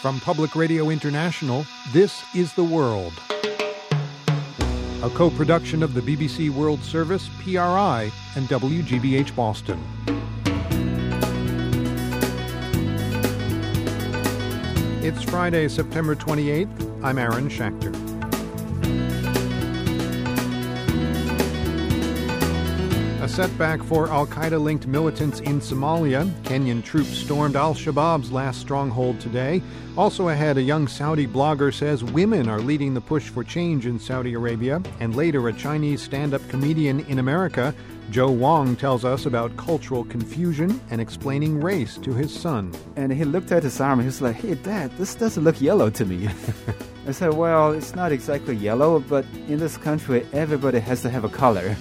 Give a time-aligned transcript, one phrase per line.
[0.00, 3.14] From Public Radio International, this is The World.
[5.02, 9.82] A co production of the BBC World Service, PRI, and WGBH Boston.
[15.02, 17.02] It's Friday, September 28th.
[17.02, 17.97] I'm Aaron Schachter.
[23.28, 26.24] A setback for Al Qaeda linked militants in Somalia.
[26.44, 29.60] Kenyan troops stormed Al Shabaab's last stronghold today.
[29.98, 33.98] Also ahead, a young Saudi blogger says women are leading the push for change in
[33.98, 34.80] Saudi Arabia.
[34.98, 37.74] And later, a Chinese stand up comedian in America,
[38.10, 42.72] Joe Wong, tells us about cultural confusion and explaining race to his son.
[42.96, 45.60] And he looked at his arm and he was like, Hey, Dad, this doesn't look
[45.60, 46.30] yellow to me.
[47.06, 51.24] I said, Well, it's not exactly yellow, but in this country, everybody has to have
[51.24, 51.76] a color.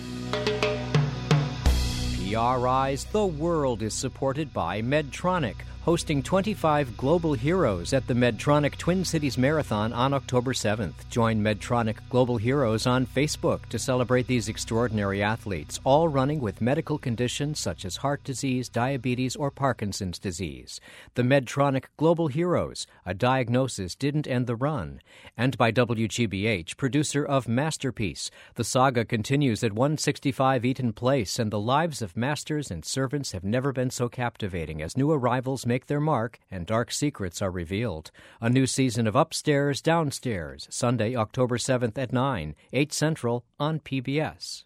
[2.38, 5.56] PRI's The World is supported by Medtronic,
[5.88, 11.08] hosting 25 global heroes at the Medtronic Twin Cities Marathon on October 7th.
[11.10, 16.98] Join Medtronic Global Heroes on Facebook to celebrate these extraordinary athletes, all running with medical
[16.98, 20.82] conditions such as heart disease, diabetes, or Parkinson's disease.
[21.14, 25.00] The Medtronic Global Heroes, a diagnosis didn't end the run.
[25.38, 28.30] And by WGBH, producer of Masterpiece.
[28.56, 33.46] The saga continues at 165 Eaton Place, and the lives of masters and servants have
[33.46, 38.10] never been so captivating as new arrivals make their mark and dark secrets are revealed.
[38.42, 44.64] A new season of Upstairs, Downstairs, Sunday, October 7th at 9, 8 Central on PBS.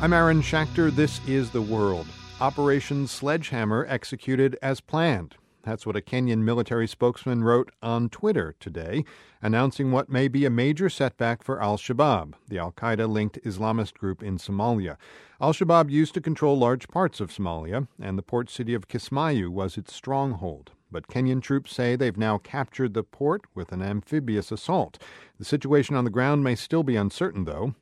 [0.00, 0.90] I'm Aaron Schachter.
[0.90, 2.08] This is The World.
[2.40, 5.36] Operation Sledgehammer executed as planned.
[5.62, 9.04] That's what a Kenyan military spokesman wrote on Twitter today,
[9.40, 13.94] announcing what may be a major setback for al Shabaab, the Al Qaeda linked Islamist
[13.94, 14.96] group in Somalia.
[15.40, 19.48] Al Shabaab used to control large parts of Somalia, and the port city of Kismayu
[19.48, 20.72] was its stronghold.
[20.90, 24.98] But Kenyan troops say they've now captured the port with an amphibious assault.
[25.38, 27.74] The situation on the ground may still be uncertain, though.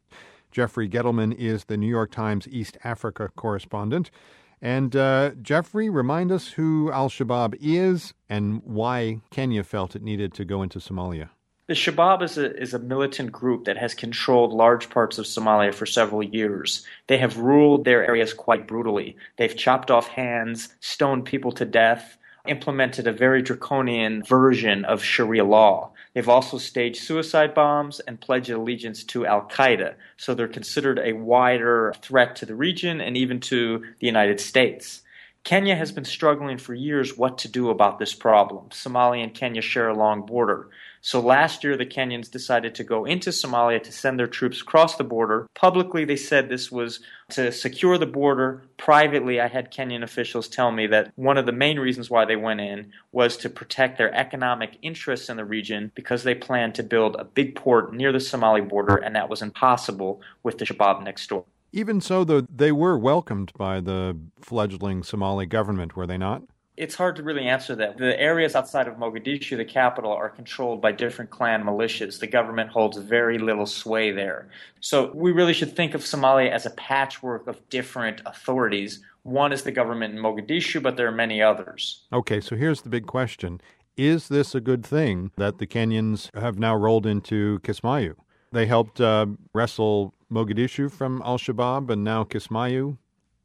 [0.53, 4.11] Jeffrey Gettleman is the New York Times East Africa correspondent.
[4.63, 10.35] And uh, Jeffrey, remind us who Al Shabaab is and why Kenya felt it needed
[10.35, 11.31] to go into Somalia.
[11.67, 15.73] The Shabaab is a, is a militant group that has controlled large parts of Somalia
[15.73, 16.85] for several years.
[17.07, 19.17] They have ruled their areas quite brutally.
[19.37, 22.19] They've chopped off hands, stoned people to death,
[22.49, 25.93] implemented a very draconian version of Sharia law.
[26.13, 31.13] They've also staged suicide bombs and pledged allegiance to Al Qaeda, so they're considered a
[31.13, 35.03] wider threat to the region and even to the United States.
[35.45, 38.69] Kenya has been struggling for years what to do about this problem.
[38.71, 40.69] Somalia and Kenya share a long border.
[41.03, 44.97] So last year, the Kenyans decided to go into Somalia to send their troops across
[44.97, 45.47] the border.
[45.55, 47.01] Publicly, they said this was
[47.31, 48.63] to secure the border.
[48.77, 52.37] Privately, I had Kenyan officials tell me that one of the main reasons why they
[52.37, 56.83] went in was to protect their economic interests in the region because they planned to
[56.83, 61.03] build a big port near the Somali border, and that was impossible with the Shabab
[61.03, 61.45] next door.
[61.73, 66.43] Even so, though, they were welcomed by the fledgling Somali government, were they not?
[66.77, 67.99] It's hard to really answer that.
[67.99, 72.21] The areas outside of Mogadishu, the capital, are controlled by different clan militias.
[72.21, 74.49] The government holds very little sway there.
[74.81, 79.01] So we really should think of Somalia as a patchwork of different authorities.
[79.23, 82.07] One is the government in Mogadishu, but there are many others.
[82.13, 83.61] Okay, so here's the big question
[83.97, 88.15] Is this a good thing that the Kenyans have now rolled into Kismayu?
[88.53, 92.97] They helped uh, wrestle Mogadishu from Al Shabaab and now Kismayu?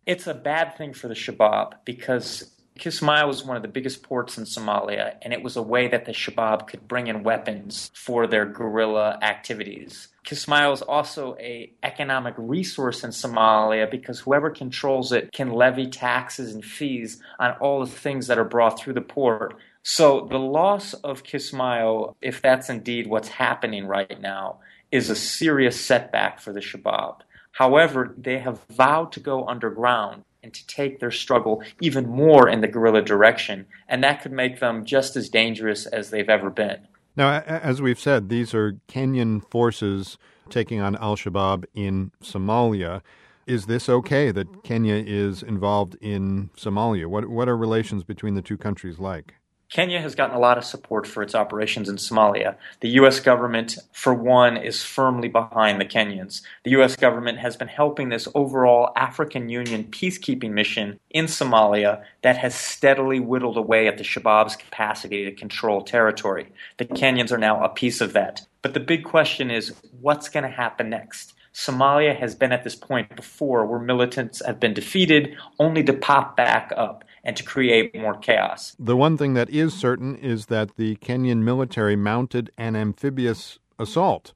[0.05, 4.37] It's a bad thing for the Shabaab because Kismayu was one of the biggest ports
[4.37, 8.27] in Somalia, and it was a way that the Shabab could bring in weapons for
[8.27, 10.09] their guerrilla activities.
[10.25, 16.53] Kismayo is also a economic resource in Somalia because whoever controls it can levy taxes
[16.53, 19.55] and fees on all the things that are brought through the port.
[19.83, 24.59] So the loss of Kismayo, if that's indeed what's happening right now,
[24.91, 27.21] is a serious setback for the Shabab.
[27.51, 32.61] However, they have vowed to go underground and to take their struggle even more in
[32.61, 36.87] the guerrilla direction, and that could make them just as dangerous as they've ever been.
[37.17, 40.19] Now, as we've said, these are Kenyan forces
[40.49, 43.02] taking on Al Shabaab in Somalia.
[43.47, 47.08] Is this okay that Kenya is involved in Somalia?
[47.08, 49.34] What, what are relations between the two countries like?
[49.70, 52.56] Kenya has gotten a lot of support for its operations in Somalia.
[52.82, 53.20] The U.S.
[53.20, 56.41] government, for one, is firmly behind the Kenyans.
[56.64, 56.96] The U.S.
[56.96, 63.20] government has been helping this overall African Union peacekeeping mission in Somalia that has steadily
[63.20, 66.47] whittled away at the Shabaab's capacity to control territory.
[66.78, 68.46] The Kenyans are now a piece of that.
[68.62, 71.34] But the big question is what's going to happen next?
[71.56, 76.35] Somalia has been at this point before where militants have been defeated only to pop
[76.35, 77.06] back up.
[77.25, 78.75] And to create more chaos.
[78.79, 84.33] The one thing that is certain is that the Kenyan military mounted an amphibious assault,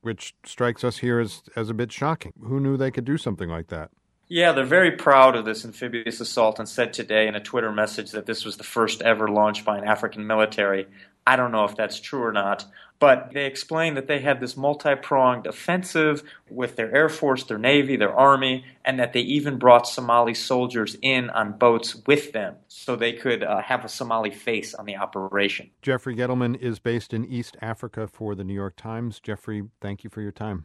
[0.00, 2.32] which strikes us here as, as a bit shocking.
[2.40, 3.90] Who knew they could do something like that?
[4.28, 8.10] Yeah, they're very proud of this amphibious assault and said today in a Twitter message
[8.12, 10.86] that this was the first ever launched by an African military.
[11.28, 12.64] I don't know if that's true or not,
[12.98, 17.58] but they explained that they had this multi pronged offensive with their Air Force, their
[17.58, 22.56] Navy, their Army, and that they even brought Somali soldiers in on boats with them
[22.66, 25.68] so they could uh, have a Somali face on the operation.
[25.82, 29.20] Jeffrey Gettleman is based in East Africa for the New York Times.
[29.20, 30.64] Jeffrey, thank you for your time.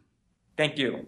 [0.55, 1.07] Thank you.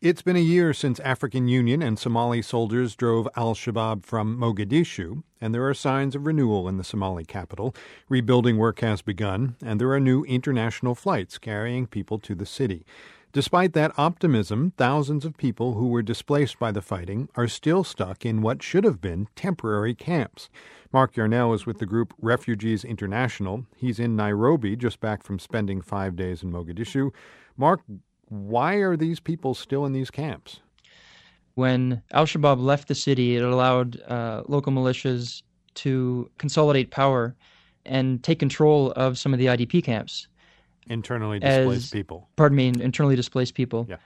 [0.00, 5.24] It's been a year since African Union and Somali soldiers drove al Shabaab from Mogadishu,
[5.40, 7.74] and there are signs of renewal in the Somali capital.
[8.08, 12.86] Rebuilding work has begun, and there are new international flights carrying people to the city.
[13.32, 18.24] Despite that optimism, thousands of people who were displaced by the fighting are still stuck
[18.24, 20.48] in what should have been temporary camps.
[20.92, 23.66] Mark Yarnell is with the group Refugees International.
[23.76, 27.10] He's in Nairobi, just back from spending five days in Mogadishu.
[27.56, 27.80] Mark,
[28.28, 30.60] why are these people still in these camps?
[31.54, 35.42] When Al Shabaab left the city, it allowed uh, local militias
[35.74, 37.34] to consolidate power
[37.84, 40.28] and take control of some of the IDP camps.
[40.88, 42.28] Internally displaced As- people.
[42.36, 43.86] Pardon me, internally displaced people.
[43.88, 43.96] Yeah.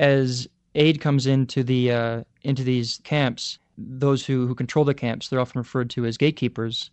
[0.00, 5.28] As aid comes into the uh, into these camps, those who, who control the camps,
[5.28, 6.90] they're often referred to as gatekeepers.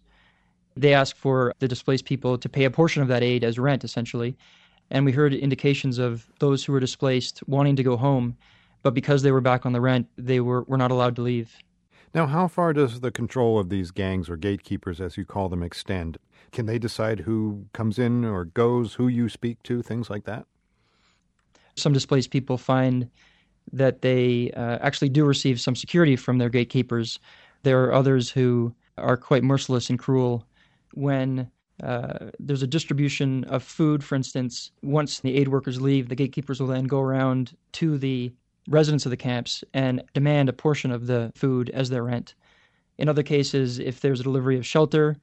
[0.75, 3.83] They ask for the displaced people to pay a portion of that aid as rent,
[3.83, 4.37] essentially.
[4.91, 8.37] And we heard indications of those who were displaced wanting to go home,
[8.81, 11.55] but because they were back on the rent, they were, were not allowed to leave.
[12.13, 15.61] Now, how far does the control of these gangs or gatekeepers, as you call them,
[15.61, 16.17] extend?
[16.51, 20.45] Can they decide who comes in or goes, who you speak to, things like that?
[21.75, 23.09] Some displaced people find
[23.71, 27.19] that they uh, actually do receive some security from their gatekeepers.
[27.61, 30.45] There are others who are quite merciless and cruel
[30.93, 31.51] when
[31.83, 34.71] uh, there's a distribution of food, for instance.
[34.81, 38.31] Once the aid workers leave, the gatekeepers will then go around to the
[38.67, 42.35] residents of the camps and demand a portion of the food as their rent.
[42.97, 45.17] In other cases, if there's a delivery of shelter,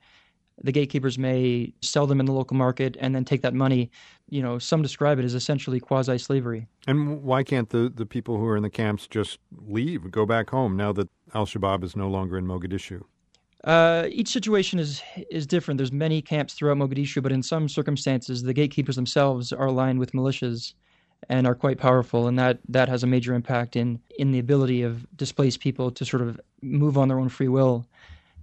[0.63, 3.91] the gatekeepers may sell them in the local market and then take that money.
[4.31, 6.67] You know, some describe it as essentially quasi slavery.
[6.87, 9.39] And why can't the, the people who are in the camps just
[9.69, 13.03] leave, go back home now that Al Shabaab is no longer in Mogadishu?
[13.67, 15.77] Uh, each situation is is different.
[15.77, 20.13] There's many camps throughout Mogadishu, but in some circumstances, the gatekeepers themselves are aligned with
[20.13, 20.75] militias
[21.29, 24.83] and are quite powerful, and that, that has a major impact in in the ability
[24.83, 27.87] of displaced people to sort of move on their own free will.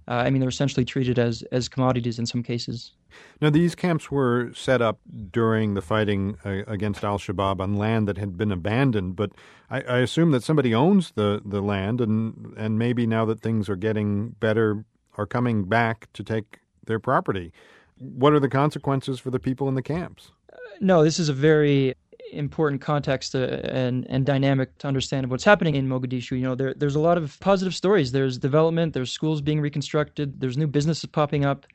[0.06, 2.92] Uh, I mean, they're essentially treated as as commodities in some cases.
[3.40, 4.98] Now, these camps were set up
[5.30, 9.30] during the fighting uh, against Al Shabaab on land that had been abandoned, but
[9.70, 13.68] I, I assume that somebody owns the, the land, and, and maybe now that things
[13.68, 14.84] are getting better,
[15.16, 17.52] are coming back to take their property.
[17.98, 20.32] What are the consequences for the people in the camps?
[20.80, 21.94] No, this is a very
[22.32, 26.32] important context uh, and and dynamic to understand what's happening in Mogadishu.
[26.32, 28.12] You know, there there's a lot of positive stories.
[28.12, 28.92] There's development.
[28.92, 30.40] There's schools being reconstructed.
[30.40, 31.66] There's new businesses popping up.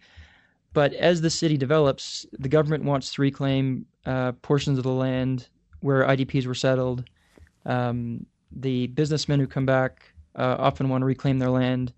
[0.73, 5.47] But as the city develops, the government wants to reclaim uh, portions of the land
[5.79, 7.05] where IDPs were settled.
[7.65, 11.93] Um, the businessmen who come back uh, often want to reclaim their land.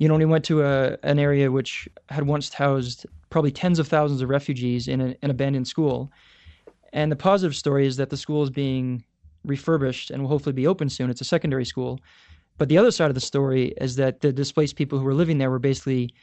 [0.00, 3.86] You know, we went to a, an area which had once housed probably tens of
[3.86, 6.10] thousands of refugees in a, an abandoned school.
[6.94, 9.04] And the positive story is that the school is being
[9.44, 11.10] refurbished and will hopefully be open soon.
[11.10, 12.00] It's a secondary school.
[12.56, 15.36] But the other side of the story is that the displaced people who were living
[15.36, 16.14] there were basically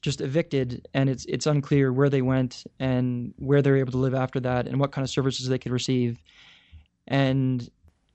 [0.00, 4.14] just evicted, and it's it's unclear where they went and where they're able to live
[4.14, 6.18] after that, and what kind of services they could receive.
[7.06, 7.68] And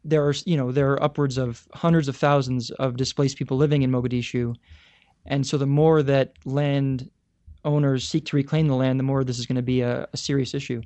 [0.03, 3.83] there are you know there are upwards of hundreds of thousands of displaced people living
[3.83, 4.55] in Mogadishu,
[5.25, 7.09] and so the more that land
[7.63, 10.17] owners seek to reclaim the land, the more this is going to be a, a
[10.17, 10.81] serious issue.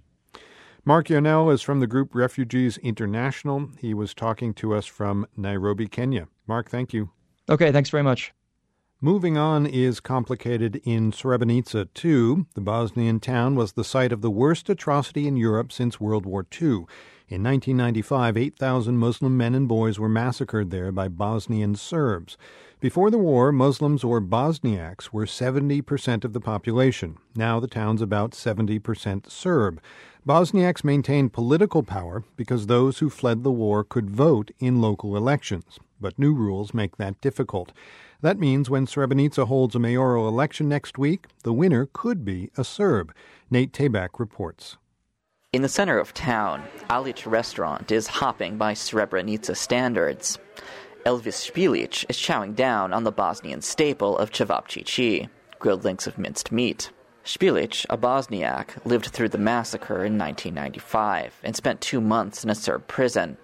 [0.85, 3.69] Mark Yarnell is from the group Refugees International.
[3.79, 6.27] He was talking to us from Nairobi, Kenya.
[6.47, 7.09] Mark, thank you.
[7.49, 8.33] Okay, thanks very much.
[9.01, 12.47] Moving on is complicated in Srebrenica, too.
[12.53, 16.45] The Bosnian town was the site of the worst atrocity in Europe since World War
[16.61, 16.85] II.
[17.29, 22.39] In 1995, 8,000 Muslim men and boys were massacred there by Bosnian Serbs.
[22.79, 27.19] Before the war, Muslims or Bosniaks were 70% of the population.
[27.35, 29.79] Now the town's about 70% Serb.
[30.27, 35.77] Bosniaks maintained political power because those who fled the war could vote in local elections.
[36.01, 37.71] But new rules make that difficult.
[38.21, 42.63] That means when Srebrenica holds a mayoral election next week, the winner could be a
[42.63, 43.13] Serb.
[43.51, 44.77] Nate Tabak reports.
[45.51, 50.37] In the center of town, Alic restaurant is hopping by Srebrenica standards.
[51.07, 55.27] Elvis Spilic is chowing down on the Bosnian staple of cevapcici,
[55.57, 56.91] grilled links of minced meat.
[57.25, 62.55] Spilic, a Bosniak, lived through the massacre in 1995 and spent two months in a
[62.55, 63.35] Serb prison.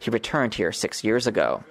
[0.00, 1.62] He returned here six years ago.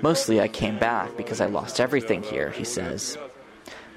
[0.00, 3.18] Mostly I came back because I lost everything here, he says.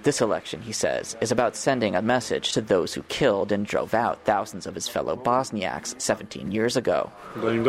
[0.04, 3.94] This election, he says, is about sending a message to those who killed and drove
[3.94, 7.12] out thousands of his fellow Bosniaks 17 years ago.
[7.36, 7.60] We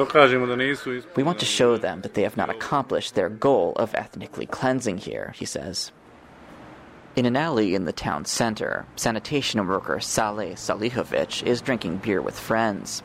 [1.23, 5.35] want to show them that they have not accomplished their goal of ethnically cleansing here,
[5.37, 5.93] he says.
[7.17, 12.39] In an alley in the town center, sanitation worker Saleh Salihovic is drinking beer with
[12.39, 13.03] friends.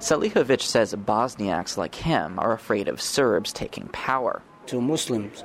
[0.00, 4.42] Salihovic says Bosniaks like him are afraid of Serbs taking power.
[4.66, 5.44] To Muslims,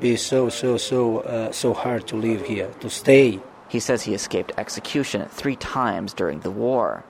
[0.00, 3.40] be so so so uh, so hard to live here to stay.
[3.68, 7.04] He says he escaped execution three times during the war.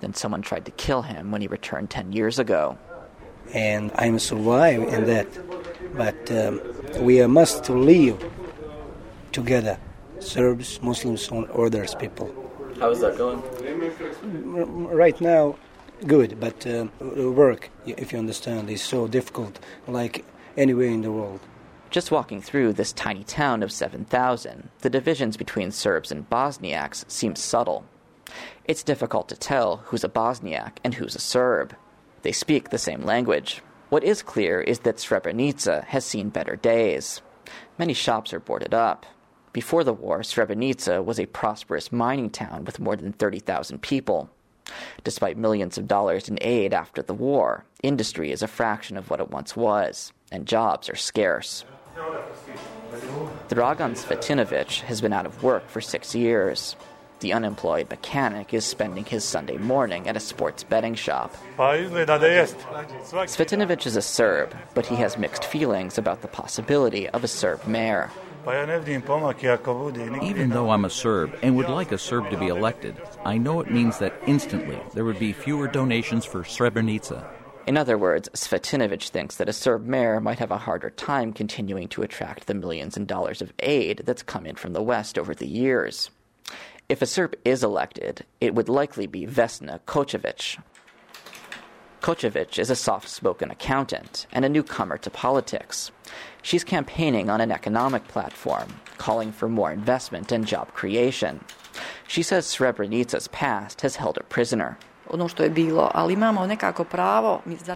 [0.00, 2.78] Then someone tried to kill him when he returned 10 years ago.
[3.52, 5.26] And i'm survived in that.
[5.96, 6.60] But um,
[7.00, 8.18] we must to live
[9.32, 9.78] together
[10.20, 12.28] serbs muslims and others people.
[12.78, 13.42] How is that going?
[14.94, 15.56] Right now
[16.06, 16.86] good but uh,
[17.32, 19.58] work if you understand is so difficult
[19.88, 20.24] like
[20.56, 21.40] anywhere in the world
[21.90, 27.34] just walking through this tiny town of 7,000, the divisions between Serbs and Bosniaks seem
[27.34, 27.84] subtle.
[28.64, 31.74] It's difficult to tell who's a Bosniak and who's a Serb.
[32.22, 33.62] They speak the same language.
[33.88, 37.22] What is clear is that Srebrenica has seen better days.
[37.78, 39.06] Many shops are boarded up.
[39.54, 44.28] Before the war, Srebrenica was a prosperous mining town with more than 30,000 people.
[45.04, 49.20] Despite millions of dollars in aid after the war, industry is a fraction of what
[49.20, 51.64] it once was, and jobs are scarce.
[53.48, 56.76] Dragan Svetinovic has been out of work for six years.
[57.20, 61.34] The unemployed mechanic is spending his Sunday morning at a sports betting shop.
[63.26, 67.66] Svetinovic is a Serb, but he has mixed feelings about the possibility of a Serb
[67.66, 68.10] mayor.
[68.46, 69.00] Even
[70.50, 73.70] though I'm a Serb and would like a Serb to be elected, I know it
[73.70, 77.26] means that instantly there would be fewer donations for Srebrenica.
[77.68, 81.86] In other words, Svetinovic thinks that a Serb mayor might have a harder time continuing
[81.88, 85.34] to attract the millions in dollars of aid that's come in from the West over
[85.34, 86.08] the years.
[86.88, 90.58] If a Serb is elected, it would likely be Vesna Kocevic.
[92.00, 95.90] Kocevic is a soft spoken accountant and a newcomer to politics.
[96.40, 101.44] She's campaigning on an economic platform, calling for more investment and job creation.
[102.06, 104.78] She says Srebrenica's past has held her prisoner.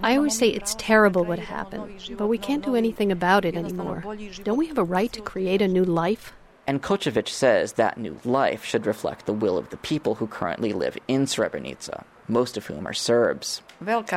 [0.03, 4.05] I always say it's terrible what happened, but we can't do anything about it anymore.
[4.45, 6.33] Don't we have a right to create a new life?
[6.67, 10.73] And Kocevic says that new life should reflect the will of the people who currently
[10.73, 13.62] live in Srebrenica, most of whom are Serbs.
[13.81, 14.12] It's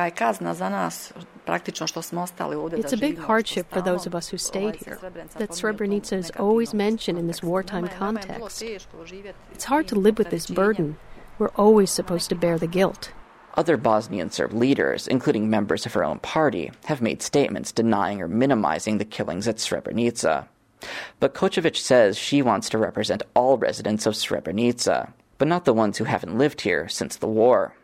[2.92, 5.00] a big hardship for those of us who stayed here
[5.36, 8.62] that Srebrenica is always mentioned in this wartime context.
[8.62, 10.98] It's hard to live with this burden.
[11.38, 13.12] We're always supposed to bear the guilt.
[13.54, 18.28] Other Bosnian Serb leaders, including members of her own party, have made statements denying or
[18.28, 20.48] minimizing the killings at Srebrenica.
[21.20, 25.98] But Kocevic says she wants to represent all residents of Srebrenica, but not the ones
[25.98, 27.74] who haven't lived here since the war.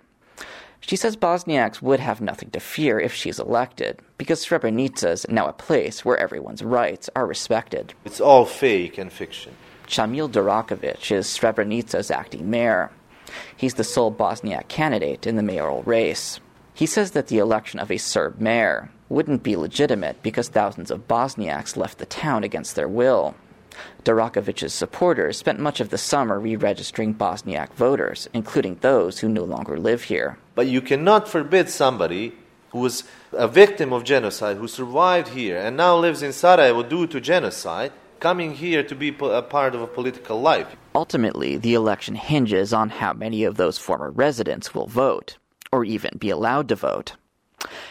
[0.81, 5.47] She says Bosniaks would have nothing to fear if she's elected, because Srebrenica is now
[5.47, 7.95] a place where everyone's rights are respected.
[8.05, 9.53] It's all fake and fiction.
[9.87, 12.91] Camil Durakovic is Srebrenica's acting mayor.
[13.57, 16.41] He's the sole Bosniak candidate in the mayoral race.
[16.75, 21.07] He says that the election of a Serb mayor wouldn't be legitimate because thousands of
[21.07, 23.35] Bosniaks left the town against their will.
[24.05, 29.45] Durakovic's supporters spent much of the summer re registering Bosniak voters, including those who no
[29.45, 30.39] longer live here.
[30.55, 32.33] But you cannot forbid somebody
[32.71, 37.07] who was a victim of genocide, who survived here and now lives in Sarajevo due
[37.07, 40.77] to genocide, coming here to be a part of a political life.
[40.95, 45.39] Ultimately, the election hinges on how many of those former residents will vote,
[45.71, 47.15] or even be allowed to vote.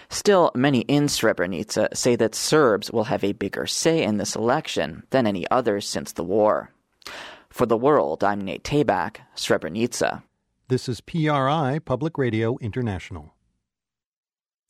[0.09, 5.03] Still, many in Srebrenica say that Serbs will have a bigger say in this election
[5.09, 6.71] than any others since the war.
[7.49, 10.23] For the world, I'm Nate Tabak, Srebrenica.
[10.67, 13.33] This is PRI, Public Radio International.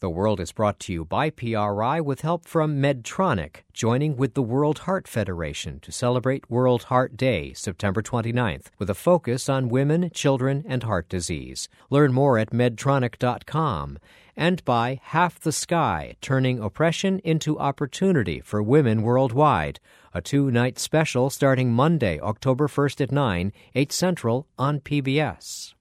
[0.01, 4.41] The World is brought to you by PRI with help from Medtronic, joining with the
[4.41, 10.09] World Heart Federation to celebrate World Heart Day, September 29th, with a focus on women,
[10.09, 11.69] children, and heart disease.
[11.91, 13.99] Learn more at medtronic.com.
[14.35, 19.79] And by Half the Sky, turning oppression into opportunity for women worldwide.
[20.15, 25.75] A two night special starting Monday, October 1st at 9, 8 Central on PBS.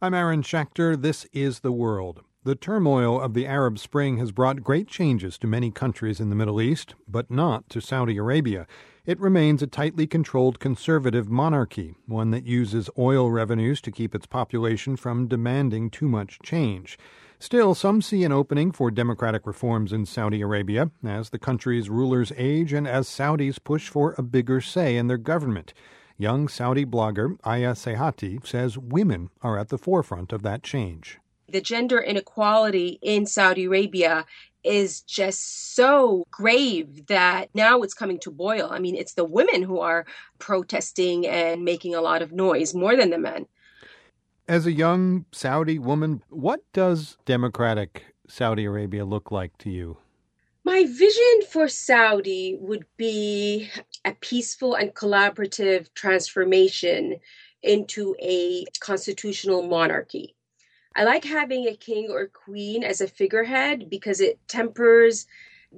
[0.00, 0.98] I'm Aaron Schachter.
[0.98, 2.22] This is The World.
[2.46, 6.36] The turmoil of the Arab Spring has brought great changes to many countries in the
[6.36, 8.68] Middle East, but not to Saudi Arabia.
[9.04, 14.26] It remains a tightly controlled conservative monarchy, one that uses oil revenues to keep its
[14.26, 16.96] population from demanding too much change.
[17.40, 22.30] Still, some see an opening for democratic reforms in Saudi Arabia as the country's rulers
[22.36, 25.74] age and as Saudis push for a bigger say in their government.
[26.16, 31.60] Young Saudi blogger Aya Sehati says women are at the forefront of that change the
[31.60, 34.26] gender inequality in Saudi Arabia
[34.64, 38.68] is just so grave that now it's coming to boil.
[38.70, 40.06] I mean, it's the women who are
[40.38, 43.46] protesting and making a lot of noise more than the men.
[44.48, 49.98] As a young Saudi woman, what does democratic Saudi Arabia look like to you?
[50.64, 53.70] My vision for Saudi would be
[54.04, 57.16] a peaceful and collaborative transformation
[57.62, 60.35] into a constitutional monarchy.
[60.96, 65.26] I like having a king or queen as a figurehead because it tempers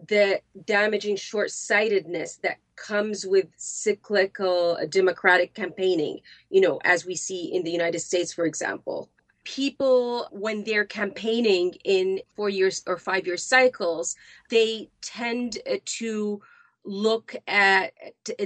[0.06, 6.20] the damaging short sightedness that comes with cyclical uh, democratic campaigning,
[6.50, 9.10] you know, as we see in the United States, for example.
[9.42, 14.14] People, when they're campaigning in four years or five year cycles,
[14.50, 16.40] they tend uh, to
[16.84, 17.92] look at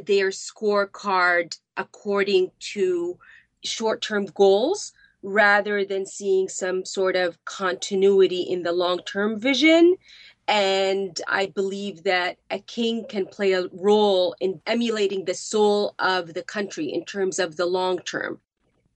[0.07, 3.19] their scorecard according to
[3.63, 9.97] short term goals rather than seeing some sort of continuity in the long term vision.
[10.49, 16.35] And I believe that a king can play a role in emulating the soul of
[16.35, 18.41] the country in terms of the long term.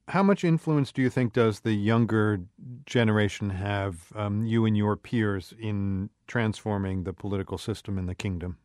[0.09, 2.41] How much influence do you think does the younger
[2.85, 8.59] generation have, um, you and your peers, in transforming the political system in the kingdom?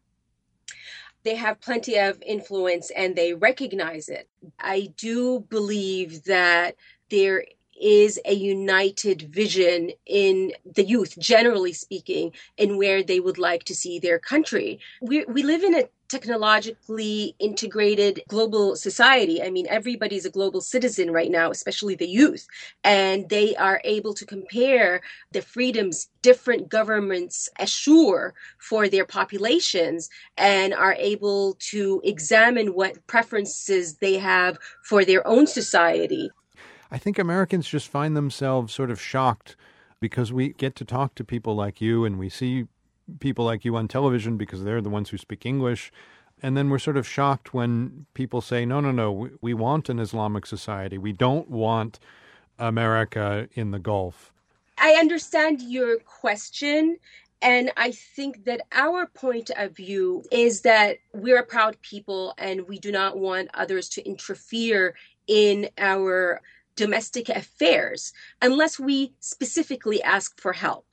[1.23, 4.27] They have plenty of influence and they recognize it.
[4.59, 6.75] I do believe that
[7.09, 7.45] there
[7.79, 13.75] is a united vision in the youth, generally speaking, in where they would like to
[13.75, 14.79] see their country.
[15.01, 19.41] We, we live in a technologically integrated global society.
[19.41, 22.45] I mean, everybody's a global citizen right now, especially the youth,
[22.83, 30.73] and they are able to compare the freedoms different governments assure for their populations and
[30.73, 36.29] are able to examine what preferences they have for their own society.
[36.91, 39.55] I think Americans just find themselves sort of shocked
[40.01, 42.65] because we get to talk to people like you and we see
[43.19, 45.91] people like you on television because they're the ones who speak English.
[46.43, 49.99] And then we're sort of shocked when people say, no, no, no, we want an
[49.99, 50.97] Islamic society.
[50.97, 51.99] We don't want
[52.57, 54.31] America in the Gulf.
[54.77, 56.97] I understand your question.
[57.43, 62.67] And I think that our point of view is that we're a proud people and
[62.67, 64.95] we do not want others to interfere
[65.27, 66.41] in our
[66.75, 70.85] domestic affairs unless we specifically ask for help.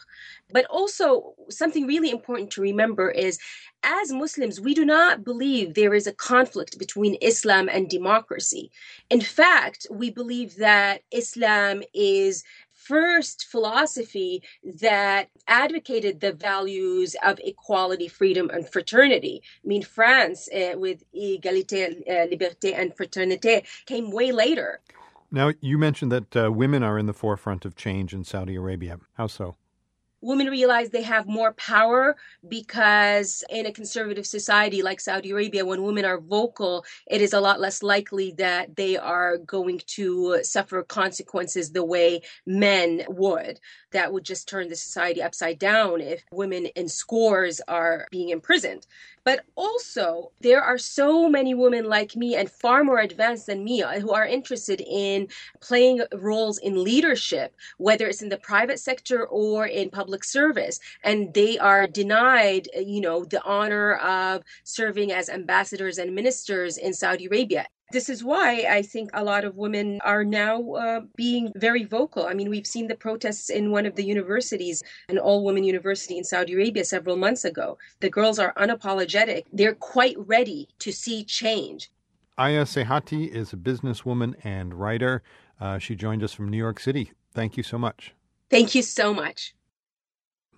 [0.50, 3.38] But also, something really important to remember is
[3.82, 8.70] as Muslims, we do not believe there is a conflict between Islam and democracy.
[9.10, 14.42] In fact, we believe that Islam is first philosophy
[14.80, 19.42] that advocated the values of equality, freedom, and fraternity.
[19.64, 24.80] I mean, France uh, with égalité, uh, liberté, and fraternité came way later.
[25.30, 28.98] Now, you mentioned that uh, women are in the forefront of change in Saudi Arabia.
[29.14, 29.56] How so?
[30.20, 32.16] Women realize they have more power
[32.48, 37.40] because in a conservative society like Saudi Arabia, when women are vocal, it is a
[37.40, 43.60] lot less likely that they are going to suffer consequences the way men would.
[43.92, 48.86] That would just turn the society upside down if women in scores are being imprisoned.
[49.24, 53.82] But also, there are so many women like me and far more advanced than me
[54.00, 55.28] who are interested in
[55.60, 60.80] playing roles in leadership, whether it's in the private sector or in public service.
[61.02, 66.92] And they are denied, you know, the honor of serving as ambassadors and ministers in
[66.92, 67.66] Saudi Arabia.
[67.90, 72.26] This is why I think a lot of women are now uh, being very vocal.
[72.26, 76.18] I mean, we've seen the protests in one of the universities, an all woman university
[76.18, 77.78] in Saudi Arabia several months ago.
[78.00, 81.90] The girls are unapologetic, they're quite ready to see change.
[82.36, 85.22] Aya Sehati is a businesswoman and writer.
[85.58, 87.12] Uh, she joined us from New York City.
[87.32, 88.14] Thank you so much.
[88.50, 89.54] Thank you so much.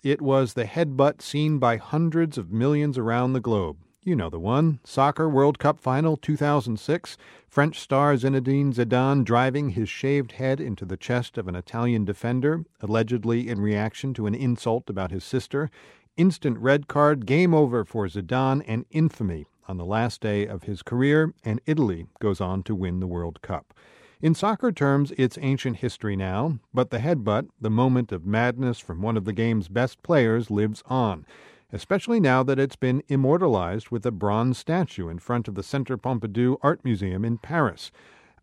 [0.03, 3.77] It was the headbutt seen by hundreds of millions around the globe.
[4.03, 4.79] You know the one.
[4.83, 7.17] Soccer World Cup Final 2006.
[7.47, 12.65] French star Zinedine Zidane driving his shaved head into the chest of an Italian defender,
[12.79, 15.69] allegedly in reaction to an insult about his sister.
[16.17, 20.81] Instant red card, game over for Zidane, and infamy on the last day of his
[20.81, 23.71] career, and Italy goes on to win the World Cup.
[24.19, 29.03] In soccer terms, it's ancient history now, but the headbutt, the moment of madness from
[29.03, 31.23] one of the game's best players, lives on,
[31.71, 35.97] especially now that it's been immortalized with a bronze statue in front of the Centre
[35.97, 37.91] Pompidou Art Museum in Paris.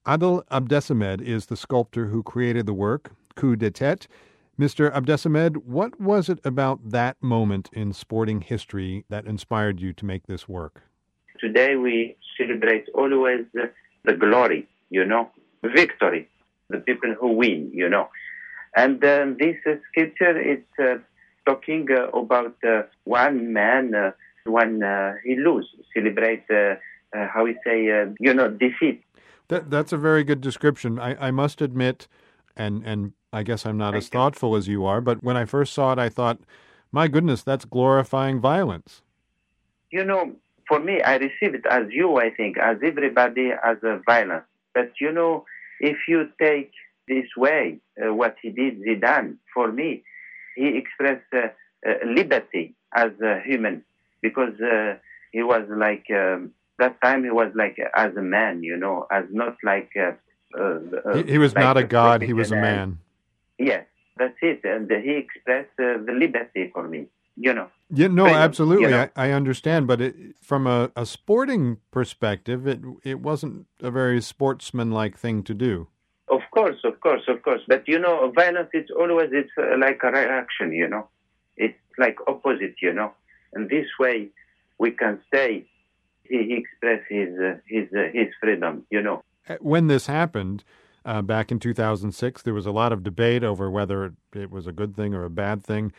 [0.06, 4.06] Adel Abdessemed is the sculptor who created the work, Coup de Tête.
[4.58, 4.92] Mr.
[4.92, 10.26] Abdessemed, what was it about that moment in sporting history that inspired you to make
[10.26, 10.82] this work?
[11.38, 13.70] Today we celebrate always the,
[14.14, 15.30] glory, you know,
[15.62, 16.28] victory,
[16.70, 18.08] the people who win, you know.
[18.74, 20.96] And uh, this uh, sculpture is uh,
[21.48, 24.10] talking uh, about uh, one man uh,
[24.44, 24.82] when
[25.24, 26.44] he lose, celebrate,
[27.12, 27.84] how we say,
[28.20, 29.02] you know, defeat.
[29.48, 30.98] That, that's a very good description.
[30.98, 32.06] I, I must admit,
[32.56, 35.44] and, and I guess I'm not Thank as thoughtful as you are, but when I
[35.46, 36.38] first saw it, I thought,
[36.92, 39.02] my goodness, that's glorifying violence.
[39.90, 40.32] You know,
[40.68, 44.44] for me, I receive it as you, I think, as everybody as a violence.
[44.74, 45.44] But you know,
[45.80, 46.72] if you take
[47.06, 50.04] this way, uh, what he did, Zidane, for me,
[50.58, 51.48] he expressed uh,
[51.88, 53.84] uh, liberty as a human
[54.22, 54.94] because uh,
[55.32, 59.24] he was like um, that time he was like as a man, you know, as
[59.30, 59.90] not like.
[59.96, 60.12] Uh,
[60.58, 62.98] uh, he, he, was like not a god; he was a man.
[63.58, 63.84] Yes,
[64.16, 67.06] that's it, and he expressed the liberty for me
[67.38, 67.68] you know.
[67.90, 68.84] Yeah, no, absolutely.
[68.84, 69.08] You know?
[69.16, 74.20] I, I understand, but it, from a, a sporting perspective, it it wasn't a very
[74.20, 75.88] sportsmanlike thing to do.
[76.30, 77.62] Of course, of course, of course.
[77.66, 80.72] But you know, violence it's always it's uh, like a reaction.
[80.72, 81.08] You know,
[81.56, 82.76] it's like opposite.
[82.80, 83.12] You know,
[83.52, 84.28] and this way
[84.78, 85.66] we can say
[86.24, 88.84] he, he expressed his uh, his uh, his freedom.
[88.90, 89.22] You know.
[89.48, 90.64] Uh, when this happened.
[91.04, 94.72] Uh, back in 2006, there was a lot of debate over whether it was a
[94.72, 95.90] good thing or a bad thing.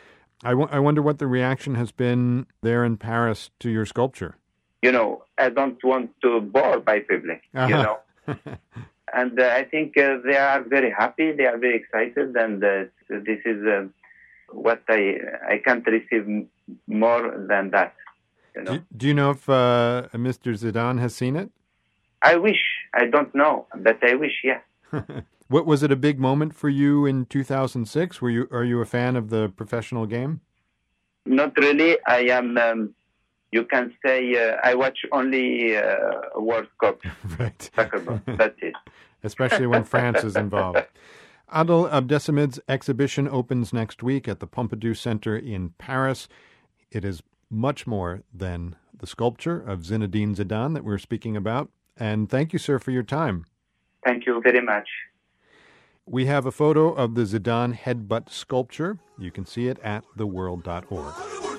[0.44, 4.36] I, w- I wonder what the reaction has been there in Paris to your sculpture.
[4.82, 7.66] You know, I don't want to bore by public, uh-huh.
[7.66, 8.56] you know.
[9.14, 12.84] and uh, I think uh, they are very happy, they are very excited, and uh,
[13.08, 13.86] this is uh,
[14.52, 15.18] what I
[15.48, 16.26] I can't receive
[16.86, 17.94] more than that.
[18.54, 18.72] You know?
[18.78, 20.52] do, do, you know if uh, Mr.
[20.58, 21.50] Zidane has seen it?
[22.22, 22.62] I wish.
[22.92, 24.60] I don't know, but I wish, yeah.
[25.50, 28.22] What was it a big moment for you in 2006?
[28.22, 30.42] Were you are you a fan of the professional game?
[31.26, 31.96] Not really.
[32.06, 32.56] I am.
[32.56, 32.94] Um,
[33.52, 35.84] you can say uh, I watch only uh,
[36.36, 37.00] World Cup.
[37.38, 37.70] right.
[37.74, 38.22] Soccer.
[38.26, 38.74] That's it.
[39.22, 40.86] Especially when France is involved.
[41.52, 46.28] Adel Abdessemed's exhibition opens next week at the Pompidou Center in Paris.
[46.90, 51.70] It is much more than the sculpture of Zinedine Zidane that we're speaking about.
[51.96, 53.46] And thank you, sir, for your time.
[54.06, 54.88] Thank you very much.
[56.06, 58.98] We have a photo of the Zidane headbutt sculpture.
[59.18, 61.49] You can see it at theworld.org.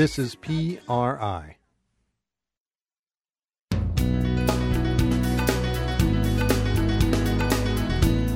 [0.00, 1.58] This is PRI.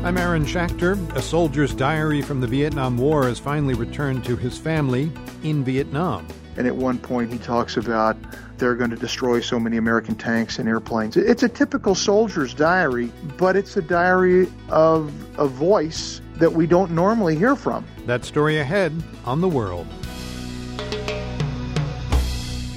[0.05, 1.17] I'm Aaron Schachter.
[1.17, 5.11] A soldier's diary from the Vietnam War has finally returned to his family
[5.43, 6.27] in Vietnam.
[6.59, 8.19] And at one point, he talks about
[8.59, 11.17] they're going to destroy so many American tanks and airplanes.
[11.17, 16.91] It's a typical soldier's diary, but it's a diary of a voice that we don't
[16.91, 17.87] normally hear from.
[18.05, 18.93] That story ahead
[19.25, 19.87] on The World.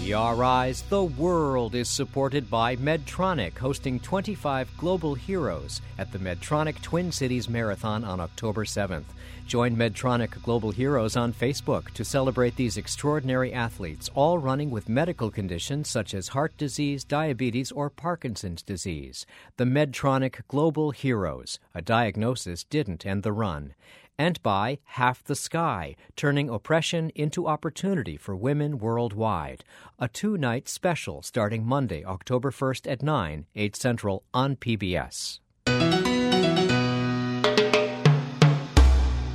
[0.07, 7.11] PRI's The World is supported by Medtronic, hosting 25 global heroes at the Medtronic Twin
[7.11, 9.03] Cities Marathon on October 7th.
[9.47, 15.29] Join Medtronic Global Heroes on Facebook to celebrate these extraordinary athletes, all running with medical
[15.29, 19.25] conditions such as heart disease, diabetes, or Parkinson's disease.
[19.57, 21.59] The Medtronic Global Heroes.
[21.75, 23.73] A diagnosis didn't end the run
[24.17, 29.63] and by Half the Sky, turning oppression into opportunity for women worldwide.
[29.99, 35.39] A two night special starting Monday, October 1st at 9, 8 Central on PBS.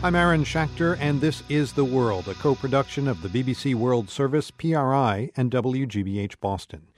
[0.04, 4.10] I'm Aaron Schachter, and this is The World, a co production of the BBC World
[4.10, 6.88] Service, PRI, and WGBH Boston.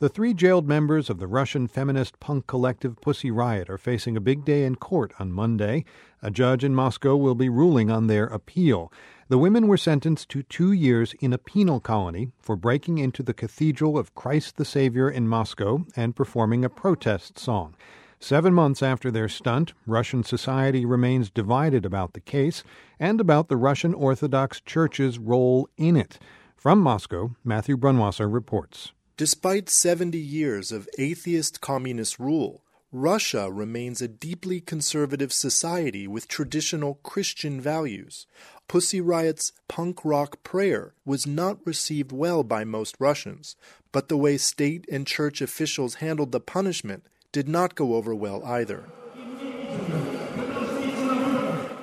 [0.00, 4.20] The three jailed members of the Russian feminist punk collective Pussy Riot are facing a
[4.20, 5.84] big day in court on Monday.
[6.22, 8.90] A judge in Moscow will be ruling on their appeal.
[9.28, 13.34] The women were sentenced to two years in a penal colony for breaking into the
[13.34, 17.76] Cathedral of Christ the Savior in Moscow and performing a protest song.
[18.18, 22.64] Seven months after their stunt, Russian society remains divided about the case
[22.98, 26.18] and about the Russian Orthodox Church's role in it.
[26.56, 28.92] From Moscow, Matthew Brunwasser reports.
[29.20, 36.94] Despite 70 years of atheist communist rule, Russia remains a deeply conservative society with traditional
[37.02, 38.26] Christian values.
[38.66, 43.56] Pussy Riot's punk rock prayer was not received well by most Russians,
[43.92, 48.42] but the way state and church officials handled the punishment did not go over well
[48.46, 48.86] either.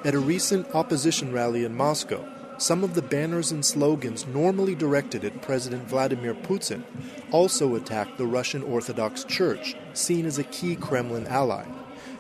[0.04, 5.24] At a recent opposition rally in Moscow, some of the banners and slogans normally directed
[5.24, 6.84] at President Vladimir Putin
[7.32, 11.66] also attacked the Russian Orthodox Church, seen as a key Kremlin ally.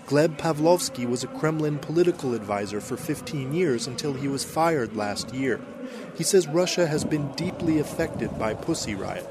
[0.06, 5.34] Gleb Pavlovsky was a Kremlin political advisor for 15 years until he was fired last
[5.34, 5.60] year.
[6.15, 9.28] He says Russia has been deeply affected by Pussy Riot.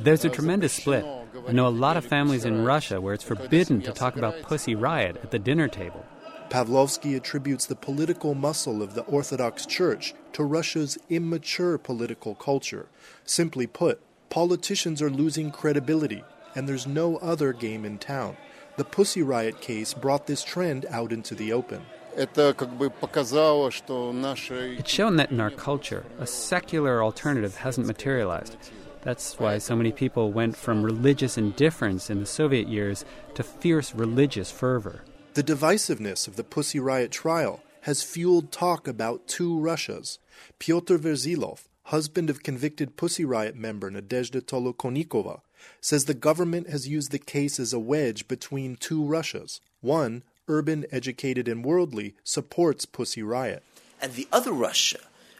[0.00, 1.04] There's a tremendous split.
[1.46, 4.74] I know a lot of families in Russia where it's forbidden to talk about Pussy
[4.74, 6.04] Riot at the dinner table.
[6.50, 12.88] Pavlovsky attributes the political muscle of the Orthodox Church to Russia's immature political culture.
[13.24, 16.24] Simply put, politicians are losing credibility,
[16.56, 18.36] and there's no other game in town.
[18.76, 21.86] The Pussy Riot case brought this trend out into the open.
[22.16, 22.40] It's
[24.90, 28.56] shown that in our culture, a secular alternative hasn't materialized.
[29.02, 33.94] That's why so many people went from religious indifference in the Soviet years to fierce
[33.94, 35.04] religious fervor.
[35.40, 40.18] The divisiveness of the Pussy Riot trial has fueled talk about two Russias.
[40.58, 45.40] Pyotr Verzilov, husband of convicted Pussy Riot member Nadezhda Tolokonnikova,
[45.80, 49.62] says the government has used the case as a wedge between two Russias.
[49.80, 53.62] One, urban, educated, and worldly, supports Pussy Riot.
[53.98, 54.98] And the other Russia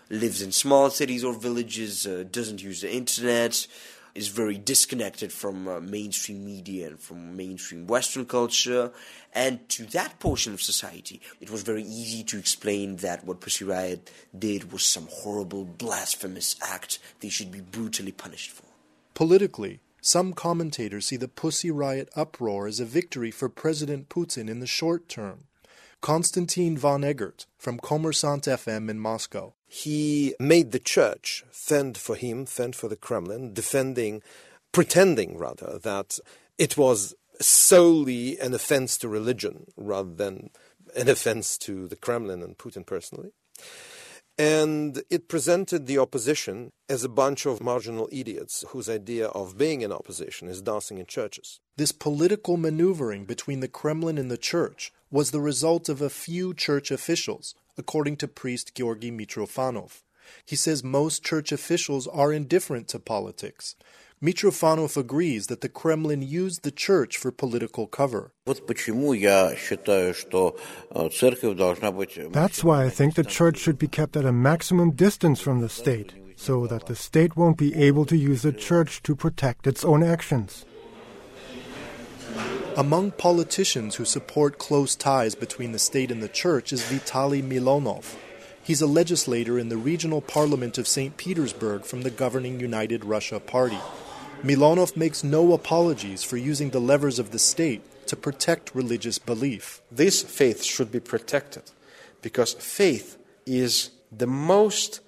[0.08, 3.66] lives in small cities or villages, uh, doesn't use the internet,
[4.14, 8.92] is very disconnected from uh, mainstream media and from mainstream Western culture.
[9.34, 13.64] And to that portion of society, it was very easy to explain that what Pussy
[13.64, 18.64] Riot did was some horrible, blasphemous act they should be brutally punished for.
[19.14, 24.60] Politically, some commentators see the Pussy Riot uproar as a victory for President Putin in
[24.60, 25.44] the short term.
[26.00, 29.54] Konstantin von Eggert from Kommersant FM in Moscow.
[29.66, 34.22] He made the church fend for him, fend for the Kremlin, defending,
[34.72, 36.18] pretending rather, that
[36.58, 40.50] it was solely an offense to religion rather than
[40.96, 43.30] an offense to the Kremlin and Putin personally.
[44.40, 49.82] And it presented the opposition as a bunch of marginal idiots whose idea of being
[49.82, 51.60] in opposition is dancing in churches.
[51.76, 56.54] This political maneuvering between the Kremlin and the church was the result of a few
[56.54, 60.00] church officials, according to priest Georgy Mitrofanov.
[60.46, 63.76] He says most church officials are indifferent to politics.
[64.22, 68.32] Mitrofanov agrees that the Kremlin used the church for political cover.
[68.46, 68.54] Э,
[72.30, 75.70] That's why I think the church should be kept at a maximum distance from the
[75.70, 79.86] state, so that the state won't be able to use the church to protect its
[79.86, 80.66] own actions.
[82.76, 88.16] Among politicians who support close ties between the state and the church is Vitaly Milonov.
[88.62, 91.16] He's a legislator in the regional parliament of St.
[91.16, 93.78] Petersburg from the governing United Russia Party.
[94.42, 99.82] Milonov makes no apologies for using the levers of the state to protect religious belief.
[99.92, 101.64] This faith should be protected
[102.22, 105.00] because faith is the most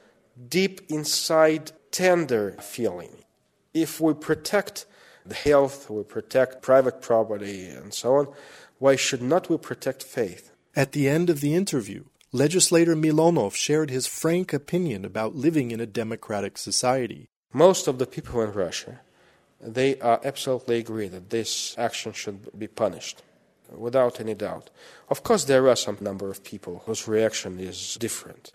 [0.48, 3.24] deep inside tender feeling.
[3.72, 4.84] If we protect
[5.24, 8.28] the health, we protect private property, and so on,
[8.78, 10.52] why should not we protect faith?
[10.76, 15.80] At the end of the interview, legislator Milonov shared his frank opinion about living in
[15.80, 17.30] a democratic society.
[17.54, 19.00] Most of the people in Russia
[19.62, 23.22] they are absolutely agree that this action should be punished
[23.70, 24.70] without any doubt.
[25.08, 28.52] Of course, there are some number of people whose reaction is different.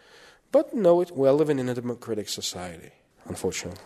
[0.51, 2.91] But no, it, we are living in a democratic society,
[3.25, 3.79] unfortunately.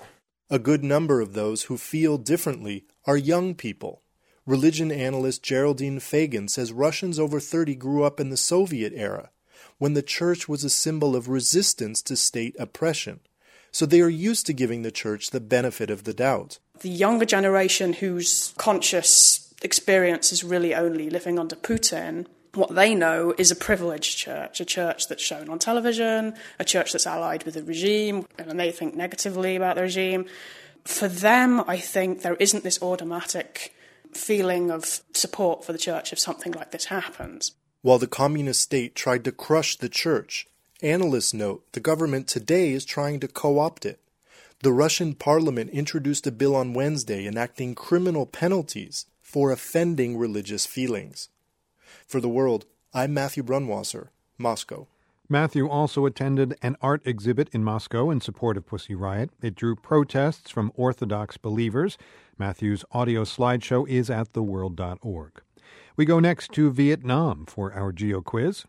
[0.50, 4.02] A good number of those who feel differently are young people.
[4.46, 9.30] Religion analyst Geraldine Fagan says Russians over 30 grew up in the Soviet era,
[9.78, 13.22] when the church was a symbol of resistance to state oppression.
[13.72, 17.26] So they are used to giving the church the benefit of the doubt the younger
[17.26, 23.56] generation whose conscious experience is really only living under Putin, what they know is a
[23.56, 28.26] privileged church, a church that's shown on television, a church that's allied with the regime,
[28.38, 30.26] and they think negatively about the regime.
[30.84, 33.74] For them, I think there isn't this automatic
[34.12, 37.54] feeling of support for the church if something like this happens.
[37.84, 40.48] While the communist state tried to crush the church,
[40.82, 44.00] analysts note the government today is trying to co opt it.
[44.64, 51.30] The Russian parliament introduced a bill on Wednesday enacting criminal penalties for offending religious feelings.
[52.08, 54.88] For the world, I'm Matthew Brunwasser, Moscow.
[55.30, 59.30] Matthew also attended an art exhibit in Moscow in support of Pussy Riot.
[59.42, 61.98] It drew protests from Orthodox believers.
[62.38, 65.42] Matthew's audio slideshow is at theworld.org.
[65.96, 68.66] We go next to Vietnam for our geo quiz.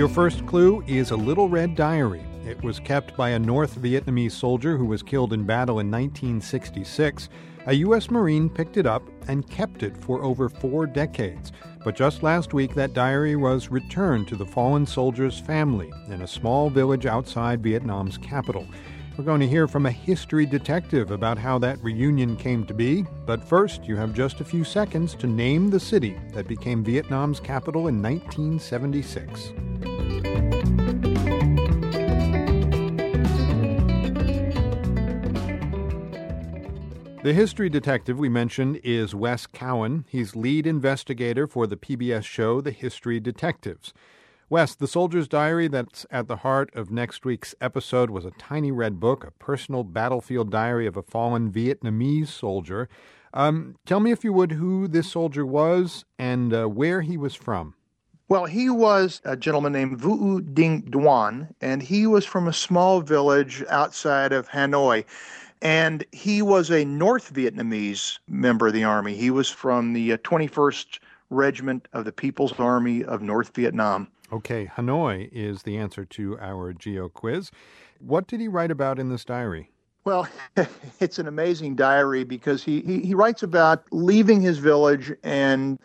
[0.00, 2.22] Your first clue is a little red diary.
[2.46, 7.28] It was kept by a North Vietnamese soldier who was killed in battle in 1966.
[7.66, 8.10] A U.S.
[8.10, 11.52] Marine picked it up and kept it for over four decades.
[11.84, 16.26] But just last week, that diary was returned to the fallen soldier's family in a
[16.26, 18.66] small village outside Vietnam's capital.
[19.18, 23.04] We're going to hear from a history detective about how that reunion came to be.
[23.26, 27.38] But first, you have just a few seconds to name the city that became Vietnam's
[27.38, 29.52] capital in 1976.
[37.22, 40.06] The history detective we mentioned is Wes Cowan.
[40.08, 43.92] He's lead investigator for the PBS show The History Detectives.
[44.48, 48.72] Wes, the soldier's diary that's at the heart of next week's episode was a tiny
[48.72, 52.88] red book, a personal battlefield diary of a fallen Vietnamese soldier.
[53.34, 57.34] Um, tell me, if you would, who this soldier was and uh, where he was
[57.34, 57.74] from.
[58.30, 63.00] Well, he was a gentleman named Vu Dinh Duan, and he was from a small
[63.00, 65.04] village outside of Hanoi.
[65.62, 69.16] And he was a North Vietnamese member of the Army.
[69.16, 70.98] He was from the 21st uh,
[71.30, 74.06] Regiment of the People's Army of North Vietnam.
[74.32, 77.50] Okay, Hanoi is the answer to our geo quiz.
[77.98, 79.72] What did he write about in this diary?
[80.04, 80.28] Well,
[81.00, 85.80] it's an amazing diary because he, he, he writes about leaving his village and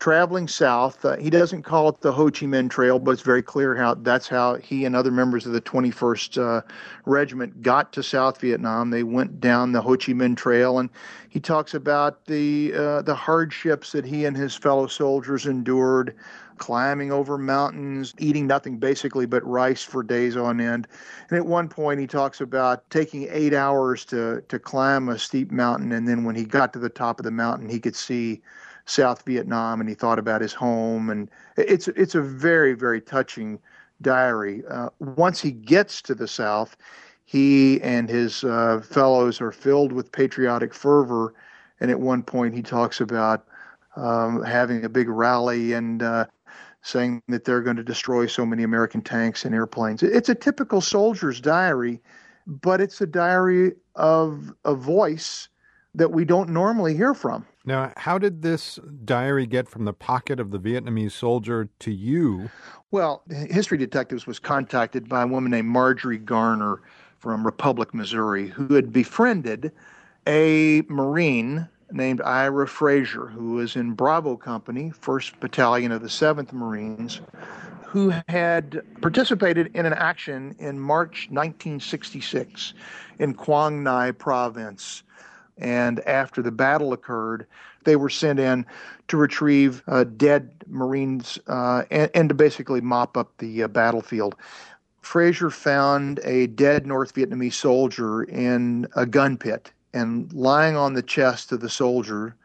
[0.00, 1.04] traveling south.
[1.04, 3.94] Uh, he doesn't call it the Ho Chi Minh Trail, but it's very clear how
[3.94, 6.62] that's how he and other members of the 21st uh,
[7.04, 8.90] Regiment got to South Vietnam.
[8.90, 10.88] They went down the Ho Chi Minh Trail, and
[11.28, 16.16] he talks about the uh, the hardships that he and his fellow soldiers endured.
[16.56, 20.86] Climbing over mountains, eating nothing basically but rice for days on end.
[21.30, 25.50] And at one point, he talks about taking eight hours to, to climb a steep
[25.50, 25.90] mountain.
[25.90, 28.42] And then when he got to the top of the mountain, he could see
[28.86, 33.58] South Vietnam, and he thought about his home, and it's it's a very very touching
[34.02, 34.62] diary.
[34.68, 36.76] Uh, once he gets to the South,
[37.24, 41.34] he and his uh, fellows are filled with patriotic fervor,
[41.80, 43.46] and at one point he talks about
[43.96, 46.02] um, having a big rally and.
[46.02, 46.26] Uh,
[46.82, 50.02] saying that they're going to destroy so many American tanks and airplanes.
[50.02, 52.00] It's a typical soldier's diary,
[52.46, 55.48] but it's a diary of a voice
[55.94, 57.44] that we don't normally hear from.
[57.70, 62.50] Now, how did this diary get from the pocket of the Vietnamese soldier to you?
[62.90, 66.82] Well, History Detectives was contacted by a woman named Marjorie Garner
[67.20, 69.70] from Republic, Missouri, who had befriended
[70.26, 76.52] a Marine named Ira Frazier, who was in Bravo Company, 1st Battalion of the 7th
[76.52, 77.20] Marines,
[77.84, 82.74] who had participated in an action in March 1966
[83.20, 85.04] in Quang Ngai Province
[85.60, 87.46] and after the battle occurred,
[87.84, 88.66] they were sent in
[89.08, 94.34] to retrieve uh, dead Marines uh, and, and, to basically mop up the uh, battlefield.
[95.02, 101.02] Frazier found a dead North Vietnamese soldier in a gun pit, and lying on the
[101.02, 102.36] chest of the soldier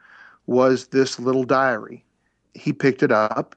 [0.46, 2.04] was this little diary.
[2.54, 3.54] He picked it up,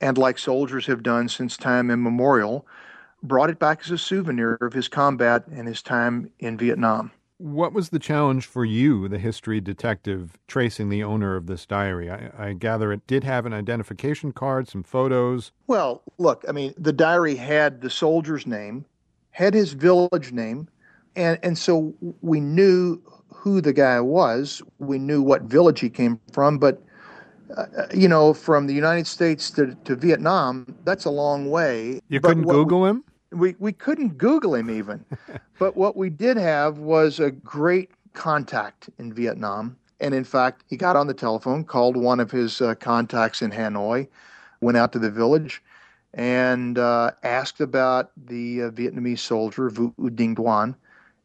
[0.00, 2.66] and like soldiers have done since time immemorial,
[3.22, 7.12] brought it back as a souvenir of his combat and his time in Vietnam.
[7.42, 12.08] What was the challenge for you, the history detective, tracing the owner of this diary?
[12.08, 15.50] I, I, gather it did have an identification card, some photos.
[15.66, 18.84] Well, look, I mean, the diary had the soldier's name,
[19.32, 20.68] had his village name,
[21.16, 23.02] and, and so we knew
[23.34, 24.62] who the guy was.
[24.78, 26.80] We knew what village he came from, but,
[27.56, 32.02] uh, you know, from the United States to, to Vietnam, that's a long way.
[32.08, 33.02] You couldn't Google him?
[33.32, 35.04] We, we couldn't Google him even.
[35.58, 39.76] but what we did have was a great contact in Vietnam.
[40.00, 43.50] And in fact, he got on the telephone, called one of his uh, contacts in
[43.50, 44.08] Hanoi,
[44.60, 45.62] went out to the village,
[46.14, 50.74] and uh, asked about the uh, Vietnamese soldier, Vu Dinh Duan.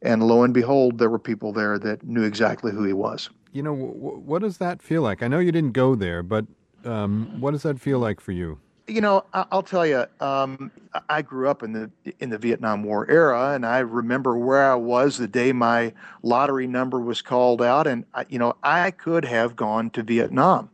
[0.00, 3.30] And lo and behold, there were people there that knew exactly who he was.
[3.52, 5.22] You know, w- what does that feel like?
[5.22, 6.46] I know you didn't go there, but
[6.84, 8.60] um, what does that feel like for you?
[8.88, 10.70] You know, I'll tell you, um,
[11.08, 14.74] I grew up in the in the Vietnam War era, and I remember where I
[14.74, 19.24] was the day my lottery number was called out, and I, you know, I could
[19.24, 20.70] have gone to Vietnam.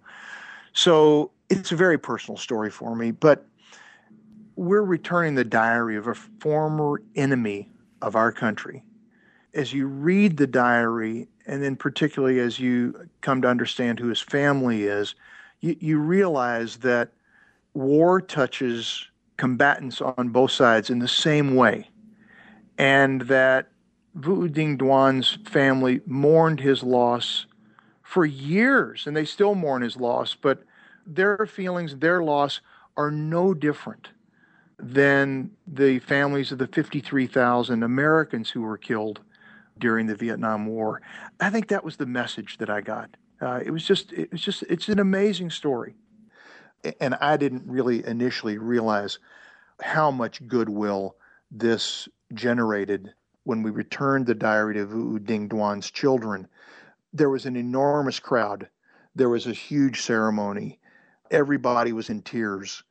[0.72, 3.46] So it's a very personal story for me, but
[4.56, 7.68] we're returning the diary of a former enemy
[8.00, 8.84] of our country,
[9.54, 14.20] as you read the diary, and then particularly as you come to understand who his
[14.20, 15.16] family is,
[15.60, 17.10] you, you realize that
[17.74, 19.06] war touches
[19.36, 21.88] combatants on both sides in the same way,
[22.78, 23.68] and that
[24.14, 27.46] Vu Dinh Duan's family mourned his loss
[28.02, 30.62] for years, and they still mourn his loss, but
[31.06, 32.60] their feelings, their loss,
[32.96, 34.10] are no different
[34.78, 39.20] than the families of the 53,000 Americans who were killed
[39.78, 41.02] during the Vietnam War.
[41.40, 43.10] I think that was the message that I got.
[43.40, 45.96] Uh, it was just, it was just, it's an amazing story.
[47.00, 49.18] And I didn't really initially realize
[49.80, 51.16] how much goodwill
[51.50, 53.12] this generated
[53.44, 56.48] when we returned the diary to Vu Dinh Duan's children.
[57.12, 58.68] There was an enormous crowd.
[59.14, 60.80] There was a huge ceremony.
[61.30, 62.82] Everybody was in tears.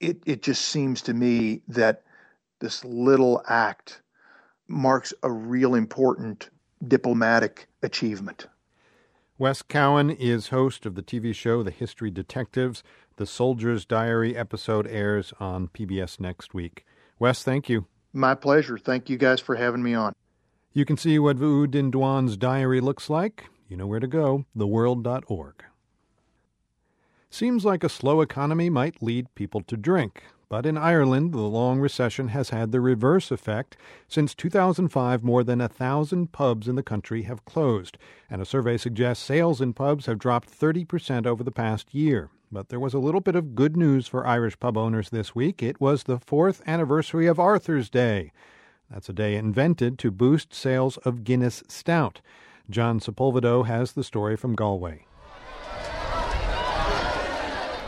[0.00, 2.02] It, it just seems to me that
[2.60, 4.02] this little act
[4.68, 6.50] marks a real important
[6.86, 8.46] diplomatic achievement.
[9.38, 12.82] Wes Cowan is host of the TV show The History Detectives.
[13.16, 16.84] The Soldier's Diary episode airs on PBS next week.
[17.18, 17.86] Wes, thank you.
[18.12, 18.76] My pleasure.
[18.76, 20.12] Thank you guys for having me on.
[20.74, 23.46] You can see what Vu Dinh Duan's diary looks like.
[23.68, 25.64] You know where to go, theworld.org.
[27.30, 30.24] Seems like a slow economy might lead people to drink.
[30.50, 33.78] But in Ireland, the long recession has had the reverse effect.
[34.06, 37.96] Since 2005, more than a thousand pubs in the country have closed,
[38.30, 42.28] and a survey suggests sales in pubs have dropped 30% over the past year.
[42.50, 45.62] But there was a little bit of good news for Irish pub owners this week.
[45.62, 48.32] It was the fourth anniversary of Arthur's Day.
[48.90, 52.20] That's a day invented to boost sales of Guinness Stout.
[52.70, 55.06] John Sepulvedo has the story from Galway.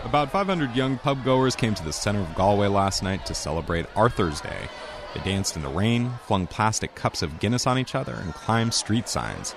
[0.04, 3.86] About 500 young pub goers came to the center of Galway last night to celebrate
[3.94, 4.68] Arthur's Day.
[5.14, 8.74] They danced in the rain, flung plastic cups of Guinness on each other, and climbed
[8.74, 9.54] street signs.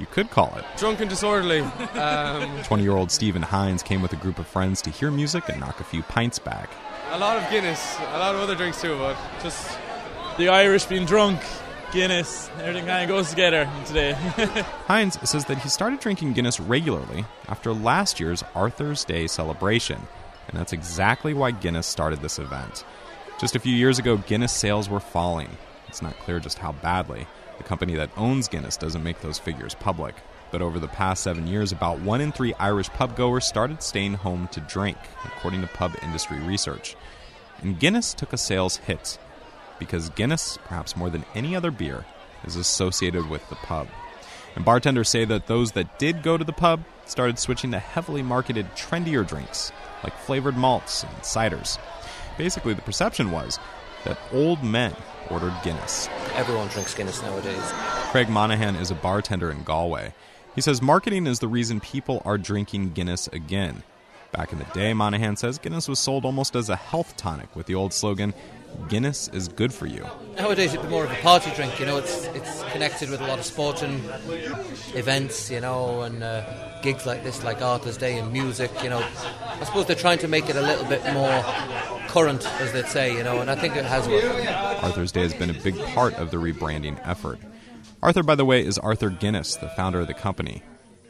[0.00, 0.64] You could call it.
[0.78, 1.60] Drunk and disorderly.
[1.60, 5.46] 20 um, year old Stephen Hines came with a group of friends to hear music
[5.50, 6.70] and knock a few pints back.
[7.10, 9.78] A lot of Guinness, a lot of other drinks too, but just
[10.38, 11.42] the Irish being drunk
[11.92, 14.12] Guinness, everything kind of goes together today.
[14.86, 20.00] Hines says that he started drinking Guinness regularly after last year's Arthur's Day celebration,
[20.48, 22.84] and that's exactly why Guinness started this event.
[23.40, 25.50] Just a few years ago, Guinness sales were falling.
[25.88, 27.26] It's not clear just how badly.
[27.60, 30.14] The company that owns Guinness doesn't make those figures public.
[30.50, 34.14] But over the past seven years, about one in three Irish pub goers started staying
[34.14, 34.96] home to drink,
[35.26, 36.96] according to pub industry research.
[37.60, 39.18] And Guinness took a sales hit
[39.78, 42.06] because Guinness, perhaps more than any other beer,
[42.44, 43.88] is associated with the pub.
[44.56, 48.22] And bartenders say that those that did go to the pub started switching to heavily
[48.22, 49.70] marketed, trendier drinks,
[50.02, 51.78] like flavored malts and ciders.
[52.38, 53.58] Basically, the perception was
[54.04, 54.96] that old men
[55.30, 56.08] ordered Guinness.
[56.34, 57.72] Everyone drinks Guinness nowadays.
[58.10, 60.14] Craig Monahan is a bartender in Galway.
[60.54, 63.82] He says marketing is the reason people are drinking Guinness again.
[64.32, 67.66] Back in the day, Monahan says Guinness was sold almost as a health tonic with
[67.66, 68.32] the old slogan,
[68.88, 70.06] Guinness is good for you.
[70.36, 71.78] Nowadays, it's more of a party drink.
[71.80, 74.02] You know, it's it's connected with a lot of sporting
[74.94, 75.50] events.
[75.50, 78.70] You know, and uh, gigs like this, like Arthur's Day and music.
[78.82, 79.04] You know,
[79.44, 81.42] I suppose they're trying to make it a little bit more
[82.08, 83.16] current, as they'd say.
[83.16, 84.46] You know, and I think it has worked.
[84.84, 87.40] Arthur's Day has been a big part of the rebranding effort.
[88.02, 90.62] Arthur, by the way, is Arthur Guinness, the founder of the company.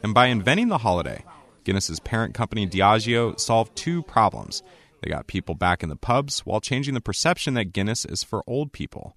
[0.03, 1.23] And by inventing the holiday,
[1.63, 4.63] Guinness's parent company Diageo solved two problems.
[5.01, 8.43] They got people back in the pubs while changing the perception that Guinness is for
[8.45, 9.15] old people.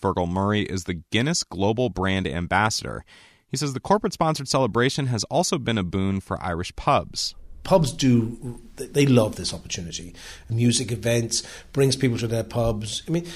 [0.00, 3.04] Fergal Murray is the Guinness Global Brand Ambassador.
[3.48, 7.34] He says the corporate sponsored celebration has also been a boon for Irish pubs.
[7.64, 10.14] Pubs do, they love this opportunity.
[10.50, 13.02] Music events brings people to their pubs.
[13.06, 13.26] I mean,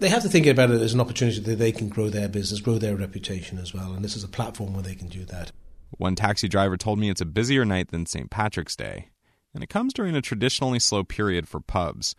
[0.00, 2.60] they have to think about it as an opportunity that they can grow their business,
[2.60, 3.92] grow their reputation as well.
[3.92, 5.52] And this is a platform where they can do that.
[5.90, 8.30] One taxi driver told me it's a busier night than St.
[8.30, 9.10] Patrick's Day
[9.56, 12.14] and it comes during a traditionally slow period for pubs.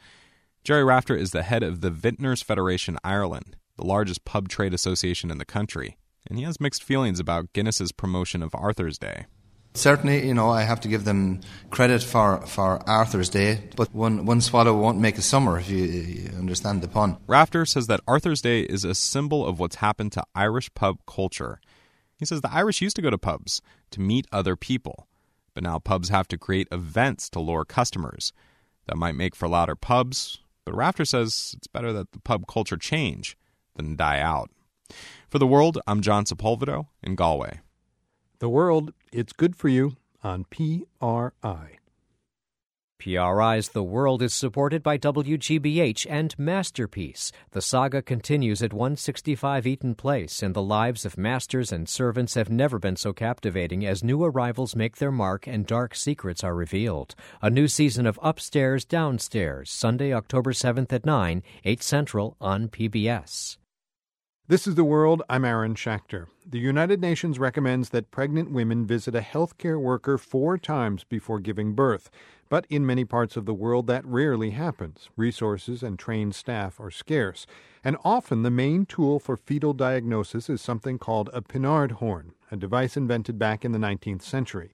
[0.63, 5.29] Jerry Rafter is the head of the Vintners Federation Ireland, the largest pub trade association
[5.29, 5.97] in the country,
[6.27, 9.27] and he has mixed feelings about Guinness's promotion of Arthur's Day.
[9.75, 14.25] Certainly, you know, I have to give them credit for, for Arthur's Day, but one,
[14.25, 17.17] one swallow won't make a summer, if you, you understand the pun.
[17.27, 21.61] Rafter says that Arthur's Day is a symbol of what's happened to Irish pub culture.
[22.17, 23.61] He says the Irish used to go to pubs
[23.91, 25.07] to meet other people
[25.57, 28.31] but now pubs have to create events to lure customers.
[28.85, 32.77] That might make for louder pubs, but Rafter says it's better that the pub culture
[32.77, 33.35] change
[33.75, 34.51] than die out.
[35.27, 37.61] For the world, I'm John Sepulvedo in Galway.
[38.37, 41.79] The world, it's good for you on PRI.
[42.99, 47.31] PRI's The World is supported by WGBH and Masterpiece.
[47.51, 52.49] The saga continues at 165 Eaton Place, and the lives of masters and servants have
[52.49, 57.13] never been so captivating as new arrivals make their mark and dark secrets are revealed.
[57.41, 63.57] A new season of Upstairs, Downstairs, Sunday, October 7th at 9, 8 Central on PBS.
[64.49, 65.23] This is The World.
[65.29, 66.27] I'm Aaron Schachter.
[66.49, 71.73] The United Nations recommends that pregnant women visit a healthcare worker four times before giving
[71.73, 72.09] birth.
[72.47, 75.09] But in many parts of the world, that rarely happens.
[75.17, 77.45] Resources and trained staff are scarce.
[77.83, 82.55] And often the main tool for fetal diagnosis is something called a Pinard horn, a
[82.55, 84.71] device invented back in the 19th century.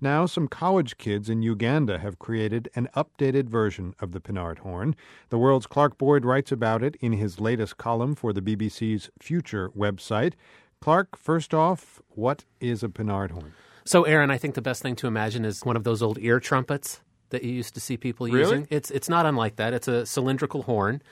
[0.00, 4.94] Now, some college kids in Uganda have created an updated version of the Pinard horn.
[5.30, 9.70] The world's Clark Boyd writes about it in his latest column for the BBC's Future
[9.70, 10.34] website.
[10.80, 13.54] Clark, first off, what is a Pinard horn?
[13.84, 16.40] So, Aaron, I think the best thing to imagine is one of those old ear
[16.40, 18.40] trumpets that you used to see people really?
[18.40, 18.66] using.
[18.70, 19.72] It's it's not unlike that.
[19.72, 21.02] It's a cylindrical horn.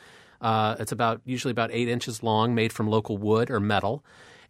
[0.40, 4.04] Uh, it's about usually about eight inches long, made from local wood or metal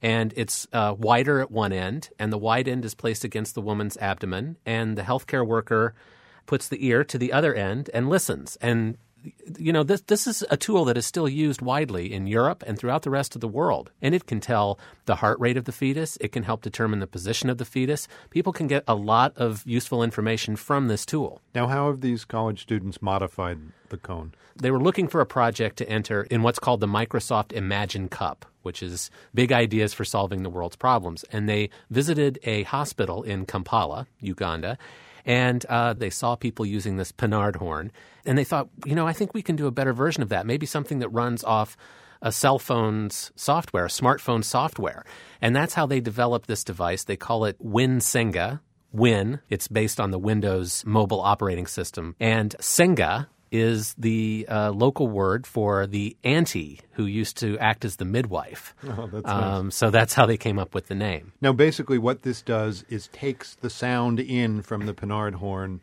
[0.04, 3.62] and it's uh, wider at one end, and the wide end is placed against the
[3.62, 5.94] woman's abdomen, and the healthcare worker
[6.44, 8.56] puts the ear to the other end and listens.
[8.60, 8.98] And
[9.58, 12.78] you know this this is a tool that is still used widely in Europe and
[12.78, 15.72] throughout the rest of the world, and it can tell the heart rate of the
[15.72, 16.18] fetus.
[16.20, 18.06] It can help determine the position of the fetus.
[18.28, 21.40] People can get a lot of useful information from this tool.
[21.54, 23.58] Now, how have these college students modified
[23.94, 24.34] the cone?
[24.56, 28.46] They were looking for a project to enter in what's called the Microsoft Imagine Cup,
[28.62, 31.24] which is big ideas for solving the world's problems.
[31.32, 34.78] And they visited a hospital in Kampala, Uganda,
[35.24, 37.90] and uh, they saw people using this Pinard horn,
[38.26, 40.46] and they thought, you know, I think we can do a better version of that.
[40.46, 41.76] Maybe something that runs off
[42.20, 45.04] a cell phone's software, a smartphone software.
[45.40, 47.04] And that's how they developed this device.
[47.04, 48.60] They call it WinSenga.
[48.92, 49.40] Win.
[49.50, 52.14] It's based on the Windows mobile operating system.
[52.20, 57.96] And Senga is the uh, local word for the auntie who used to act as
[57.96, 58.74] the midwife.
[58.82, 59.76] Oh, that's um, nice.
[59.76, 61.32] So that's how they came up with the name.
[61.40, 65.82] Now, basically, what this does is takes the sound in from the Pinard horn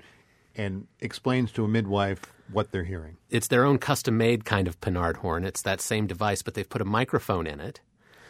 [0.53, 3.15] and explains to a midwife what they're hearing.
[3.29, 5.45] It's their own custom made kind of Pinard horn.
[5.45, 7.79] It's that same device, but they've put a microphone in it.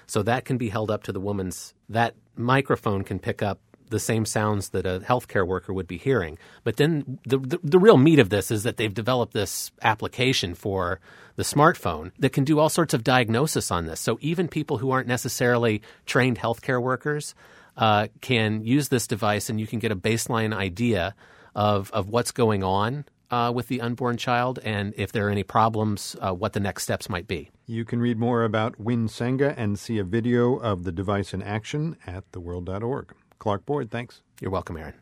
[0.06, 3.60] So that can be held up to the woman's, that microphone can pick up
[3.92, 6.38] the same sounds that a healthcare worker would be hearing.
[6.64, 10.56] But then the, the, the real meat of this is that they've developed this application
[10.56, 11.00] for
[11.36, 14.00] the smartphone that can do all sorts of diagnosis on this.
[14.00, 17.36] So even people who aren't necessarily trained healthcare workers
[17.78, 21.16] uh, can use this device, and you can get a baseline idea
[21.56, 23.06] of of what's going on.
[23.30, 26.84] Uh, with the unborn child, and if there are any problems, uh, what the next
[26.84, 27.50] steps might be.
[27.66, 31.96] You can read more about WinSenga and see a video of the device in action
[32.06, 33.16] at theworld.org.
[33.42, 34.22] Clark Boyd, thanks.
[34.40, 34.94] You're welcome, Aaron.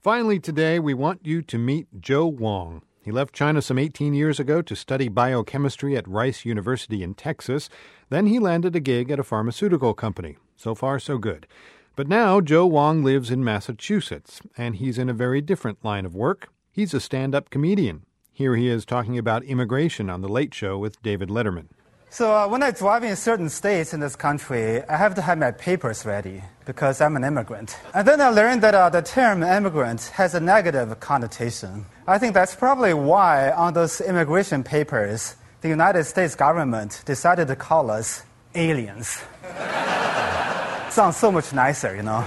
[0.00, 2.82] Finally, today, we want you to meet Joe Wong.
[3.02, 7.68] He left China some 18 years ago to study biochemistry at Rice University in Texas.
[8.10, 10.36] Then he landed a gig at a pharmaceutical company.
[10.56, 11.48] So far, so good.
[11.96, 16.14] But now, Joe Wong lives in Massachusetts, and he's in a very different line of
[16.14, 16.50] work.
[16.70, 18.04] He's a stand up comedian.
[18.32, 21.70] Here he is talking about immigration on The Late Show with David Letterman.
[22.14, 25.36] So uh, when I drive in certain states in this country, I have to have
[25.36, 27.76] my papers ready because I'm an immigrant.
[27.92, 31.86] And then I learned that uh, the term immigrant has a negative connotation.
[32.06, 37.56] I think that's probably why on those immigration papers, the United States government decided to
[37.56, 38.22] call us
[38.54, 39.20] aliens.
[40.90, 42.20] Sounds so much nicer, you know.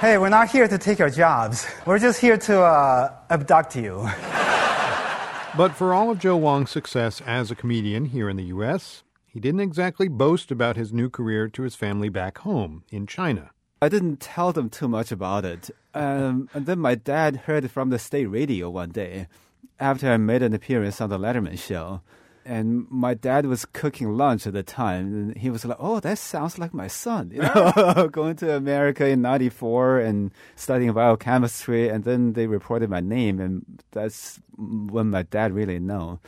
[0.00, 1.66] hey, we're not here to take your jobs.
[1.84, 4.08] We're just here to uh, abduct you.
[5.58, 9.40] But for all of Joe Wong's success as a comedian here in the U.S., he
[9.40, 13.50] didn't exactly boast about his new career to his family back home in China.
[13.82, 15.68] I didn't tell them too much about it.
[15.94, 19.26] Um, and then my dad heard from the state radio one day
[19.80, 22.02] after I made an appearance on the Letterman show.
[22.48, 26.16] And my dad was cooking lunch at the time, and he was like, "Oh, that
[26.16, 32.04] sounds like my son." You know, going to America in '94 and studying biochemistry, and
[32.04, 36.20] then they reported my name, and that's when my dad really know.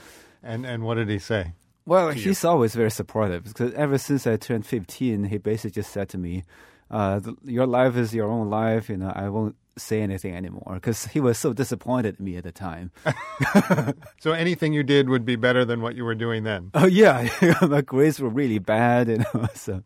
[0.43, 1.53] And and what did he say?
[1.87, 6.11] Well, he's always very supportive because ever since I turned 15, he basically just said
[6.11, 6.45] to me,
[6.91, 8.91] uh, "Your life is your own life.
[8.91, 12.45] You know, I won't say anything anymore." Because he was so disappointed in me at
[12.45, 12.91] the time.
[14.21, 16.71] so anything you did would be better than what you were doing then.
[16.75, 17.29] Oh yeah,
[17.62, 19.49] my grades were really bad, you know.
[19.55, 19.83] So.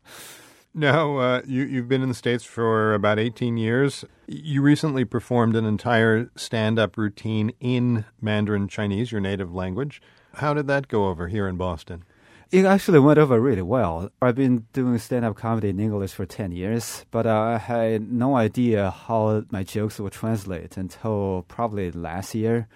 [0.76, 4.04] Now, uh, you, you've been in the States for about 18 years.
[4.26, 10.02] You recently performed an entire stand up routine in Mandarin Chinese, your native language.
[10.34, 12.02] How did that go over here in Boston?
[12.54, 14.10] It actually went over really well.
[14.22, 18.36] I've been doing stand up comedy in English for 10 years, but I had no
[18.36, 22.68] idea how my jokes would translate until probably last year.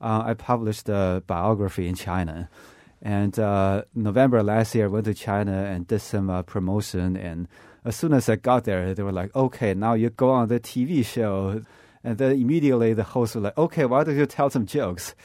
[0.00, 2.48] Uh, I published a biography in China.
[3.02, 7.16] And uh, November last year, I went to China and did some uh, promotion.
[7.16, 7.48] And
[7.84, 10.60] as soon as I got there, they were like, okay, now you go on the
[10.60, 11.64] TV show.
[12.04, 15.16] And then immediately the host was like, okay, why don't you tell some jokes?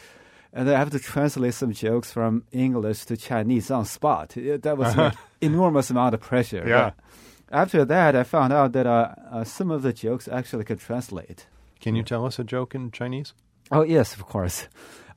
[0.52, 4.34] and then I have to translate some jokes from English to Chinese on spot.
[4.36, 6.64] That was an enormous amount of pressure.
[6.66, 6.92] Yeah.
[7.48, 10.80] But after that, I found out that uh, uh, some of the jokes actually could
[10.80, 11.46] translate.
[11.80, 13.34] Can you tell us a joke in Chinese?
[13.70, 14.68] Oh yes, of course.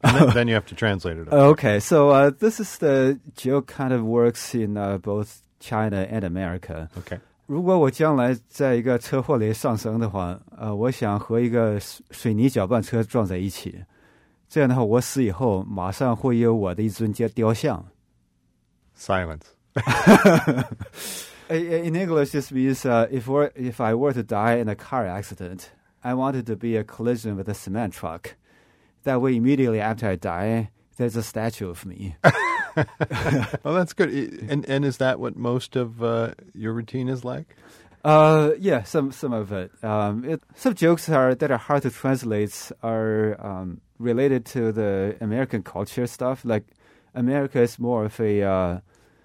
[0.02, 1.28] And then, then you have to translate it.
[1.32, 6.24] Okay, so uh, this is the joke kind of works in uh, both China and
[6.24, 6.90] America.
[6.98, 7.20] Okay.
[7.48, 11.80] 如果我将来在一个车祸里丧生的话，呃，我想和一个
[12.12, 13.84] 水泥搅拌车撞在一起。
[14.52, 17.86] 这样的话，我死以后马上会有我的一尊雕雕像。
[18.98, 19.44] Silence.
[21.50, 25.06] In English, this means uh, if were, if I were to die in a car
[25.06, 25.70] accident,
[26.02, 28.36] I wanted to be a collision with a cement truck.
[29.04, 32.18] That way, immediately after I die, there's a statue of me.
[33.64, 34.10] well, that's good.
[34.50, 37.56] And and is that what most of uh, your routine is like?
[38.05, 39.71] Uh, yeah, some some of it.
[39.85, 40.43] Um, it.
[40.57, 46.07] Some jokes are that are hard to translate are um, related to the American culture
[46.09, 46.45] stuff.
[46.45, 46.65] Like
[47.15, 48.81] America is more of a uh,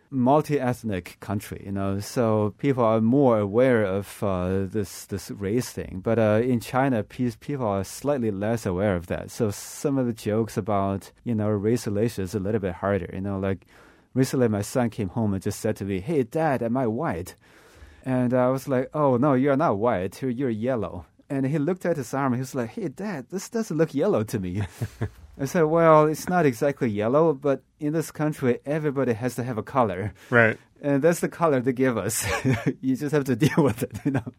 [0.09, 6.01] multi-ethnic country, you know, so people are more aware of uh, this this race thing.
[6.03, 9.31] But uh, in China, people are slightly less aware of that.
[9.31, 13.09] So some of the jokes about you know race relations is a little bit harder.
[13.11, 13.65] You know, like
[14.13, 17.35] recently my son came home and just said to me, "Hey, Dad, am I white?"
[18.07, 20.21] And I was like, "Oh no, you're not white.
[20.21, 22.31] You're, yellow." And he looked at his arm.
[22.31, 24.63] and He was like, "Hey, Dad, this doesn't look yellow to me."
[25.41, 29.57] I said, "Well, it's not exactly yellow, but in this country, everybody has to have
[29.57, 30.57] a color, right?
[30.81, 32.25] And that's the color they give us.
[32.81, 34.31] you just have to deal with it, you know."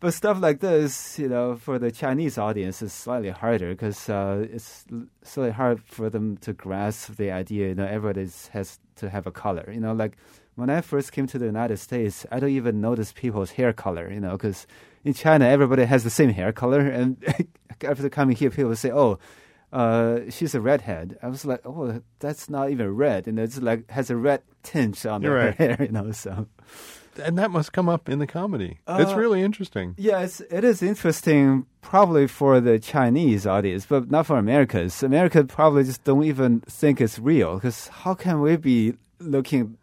[0.00, 4.46] But stuff like this, you know, for the Chinese audience is slightly harder because uh,
[4.50, 4.86] it's
[5.22, 7.68] slightly hard for them to grasp the idea.
[7.68, 9.68] You know, everybody has to have a color.
[9.70, 10.16] You know, like
[10.58, 14.10] when I first came to the United States, I don't even notice people's hair color.
[14.12, 14.66] You know, because
[15.04, 17.16] in China, everybody has the same hair color, and
[17.82, 19.18] after coming here, people say, "Oh."
[19.70, 21.18] Uh, she's a redhead.
[21.22, 25.04] I was like, oh, that's not even red, and it's like has a red tinge
[25.04, 26.10] on You're her hair, you know.
[26.12, 26.46] So
[27.22, 28.78] And that must come up in the comedy.
[28.88, 29.94] it's Uh, really interesting.
[29.98, 35.02] Yeah, it's, it is interesting probably for the Chinese audience, but not for Americans.
[35.02, 39.76] America probably just don't even think it's real because how can we be looking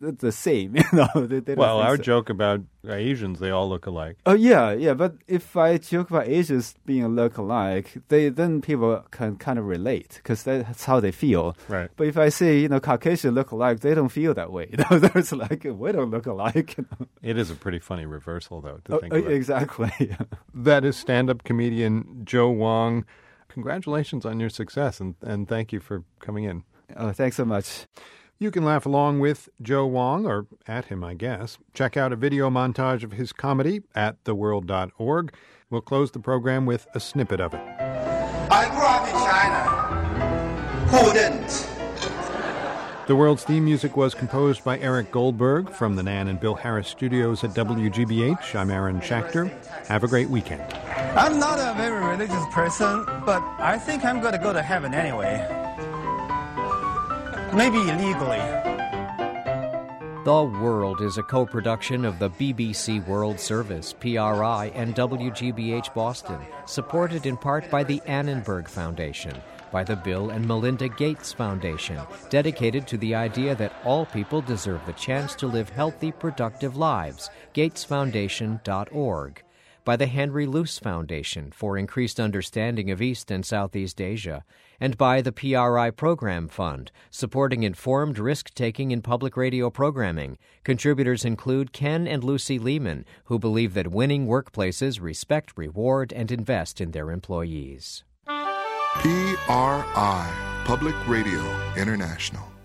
[0.00, 0.76] the same?
[0.76, 2.02] You know, they, they Well, think our so.
[2.02, 4.16] joke about Asians, they all look alike.
[4.26, 4.94] Oh yeah, yeah.
[4.94, 9.64] But if I joke about Asians being look alike, they then people can kind of
[9.66, 11.56] relate because that's how they feel.
[11.68, 11.90] Right.
[11.96, 14.68] But if I say you know Caucasian look alike, they don't feel that way.
[14.70, 16.76] You know, There's like we don't look alike.
[16.78, 17.06] You know?
[17.22, 19.32] It is a pretty funny reversal, though, to Oh, think about.
[19.32, 20.16] exactly.
[20.54, 23.04] That is stand up comedian Joe Wong.
[23.48, 26.62] Congratulations on your success, and, and thank you for coming in.
[26.96, 27.86] Oh, thanks so much.
[28.38, 31.56] You can laugh along with Joe Wong, or at him, I guess.
[31.72, 35.34] Check out a video montage of his comedy at theworld.org.
[35.70, 37.60] We'll close the program with a snippet of it.
[37.60, 39.66] I grew up in China.
[40.90, 41.66] Who didn't?
[43.06, 46.88] The world's theme music was composed by Eric Goldberg from the Nan and Bill Harris
[46.88, 48.54] studios at WGBH.
[48.54, 49.48] I'm Aaron Schachter.
[49.86, 50.60] Have a great weekend.
[51.16, 54.92] I'm not a very religious person, but I think I'm going to go to heaven
[54.92, 55.65] anyway.
[57.56, 58.36] Maybe illegally.
[60.26, 66.38] The World is a co production of the BBC World Service, PRI, and WGBH Boston,
[66.66, 69.40] supported in part by the Annenberg Foundation,
[69.72, 71.98] by the Bill and Melinda Gates Foundation,
[72.28, 77.30] dedicated to the idea that all people deserve the chance to live healthy, productive lives,
[77.54, 79.42] gatesfoundation.org,
[79.82, 84.44] by the Henry Luce Foundation for increased understanding of East and Southeast Asia,
[84.80, 90.38] and by the PRI Program Fund, supporting informed risk taking in public radio programming.
[90.64, 96.80] Contributors include Ken and Lucy Lehman, who believe that winning workplaces respect, reward, and invest
[96.80, 98.04] in their employees.
[98.96, 101.42] PRI, Public Radio
[101.76, 102.55] International.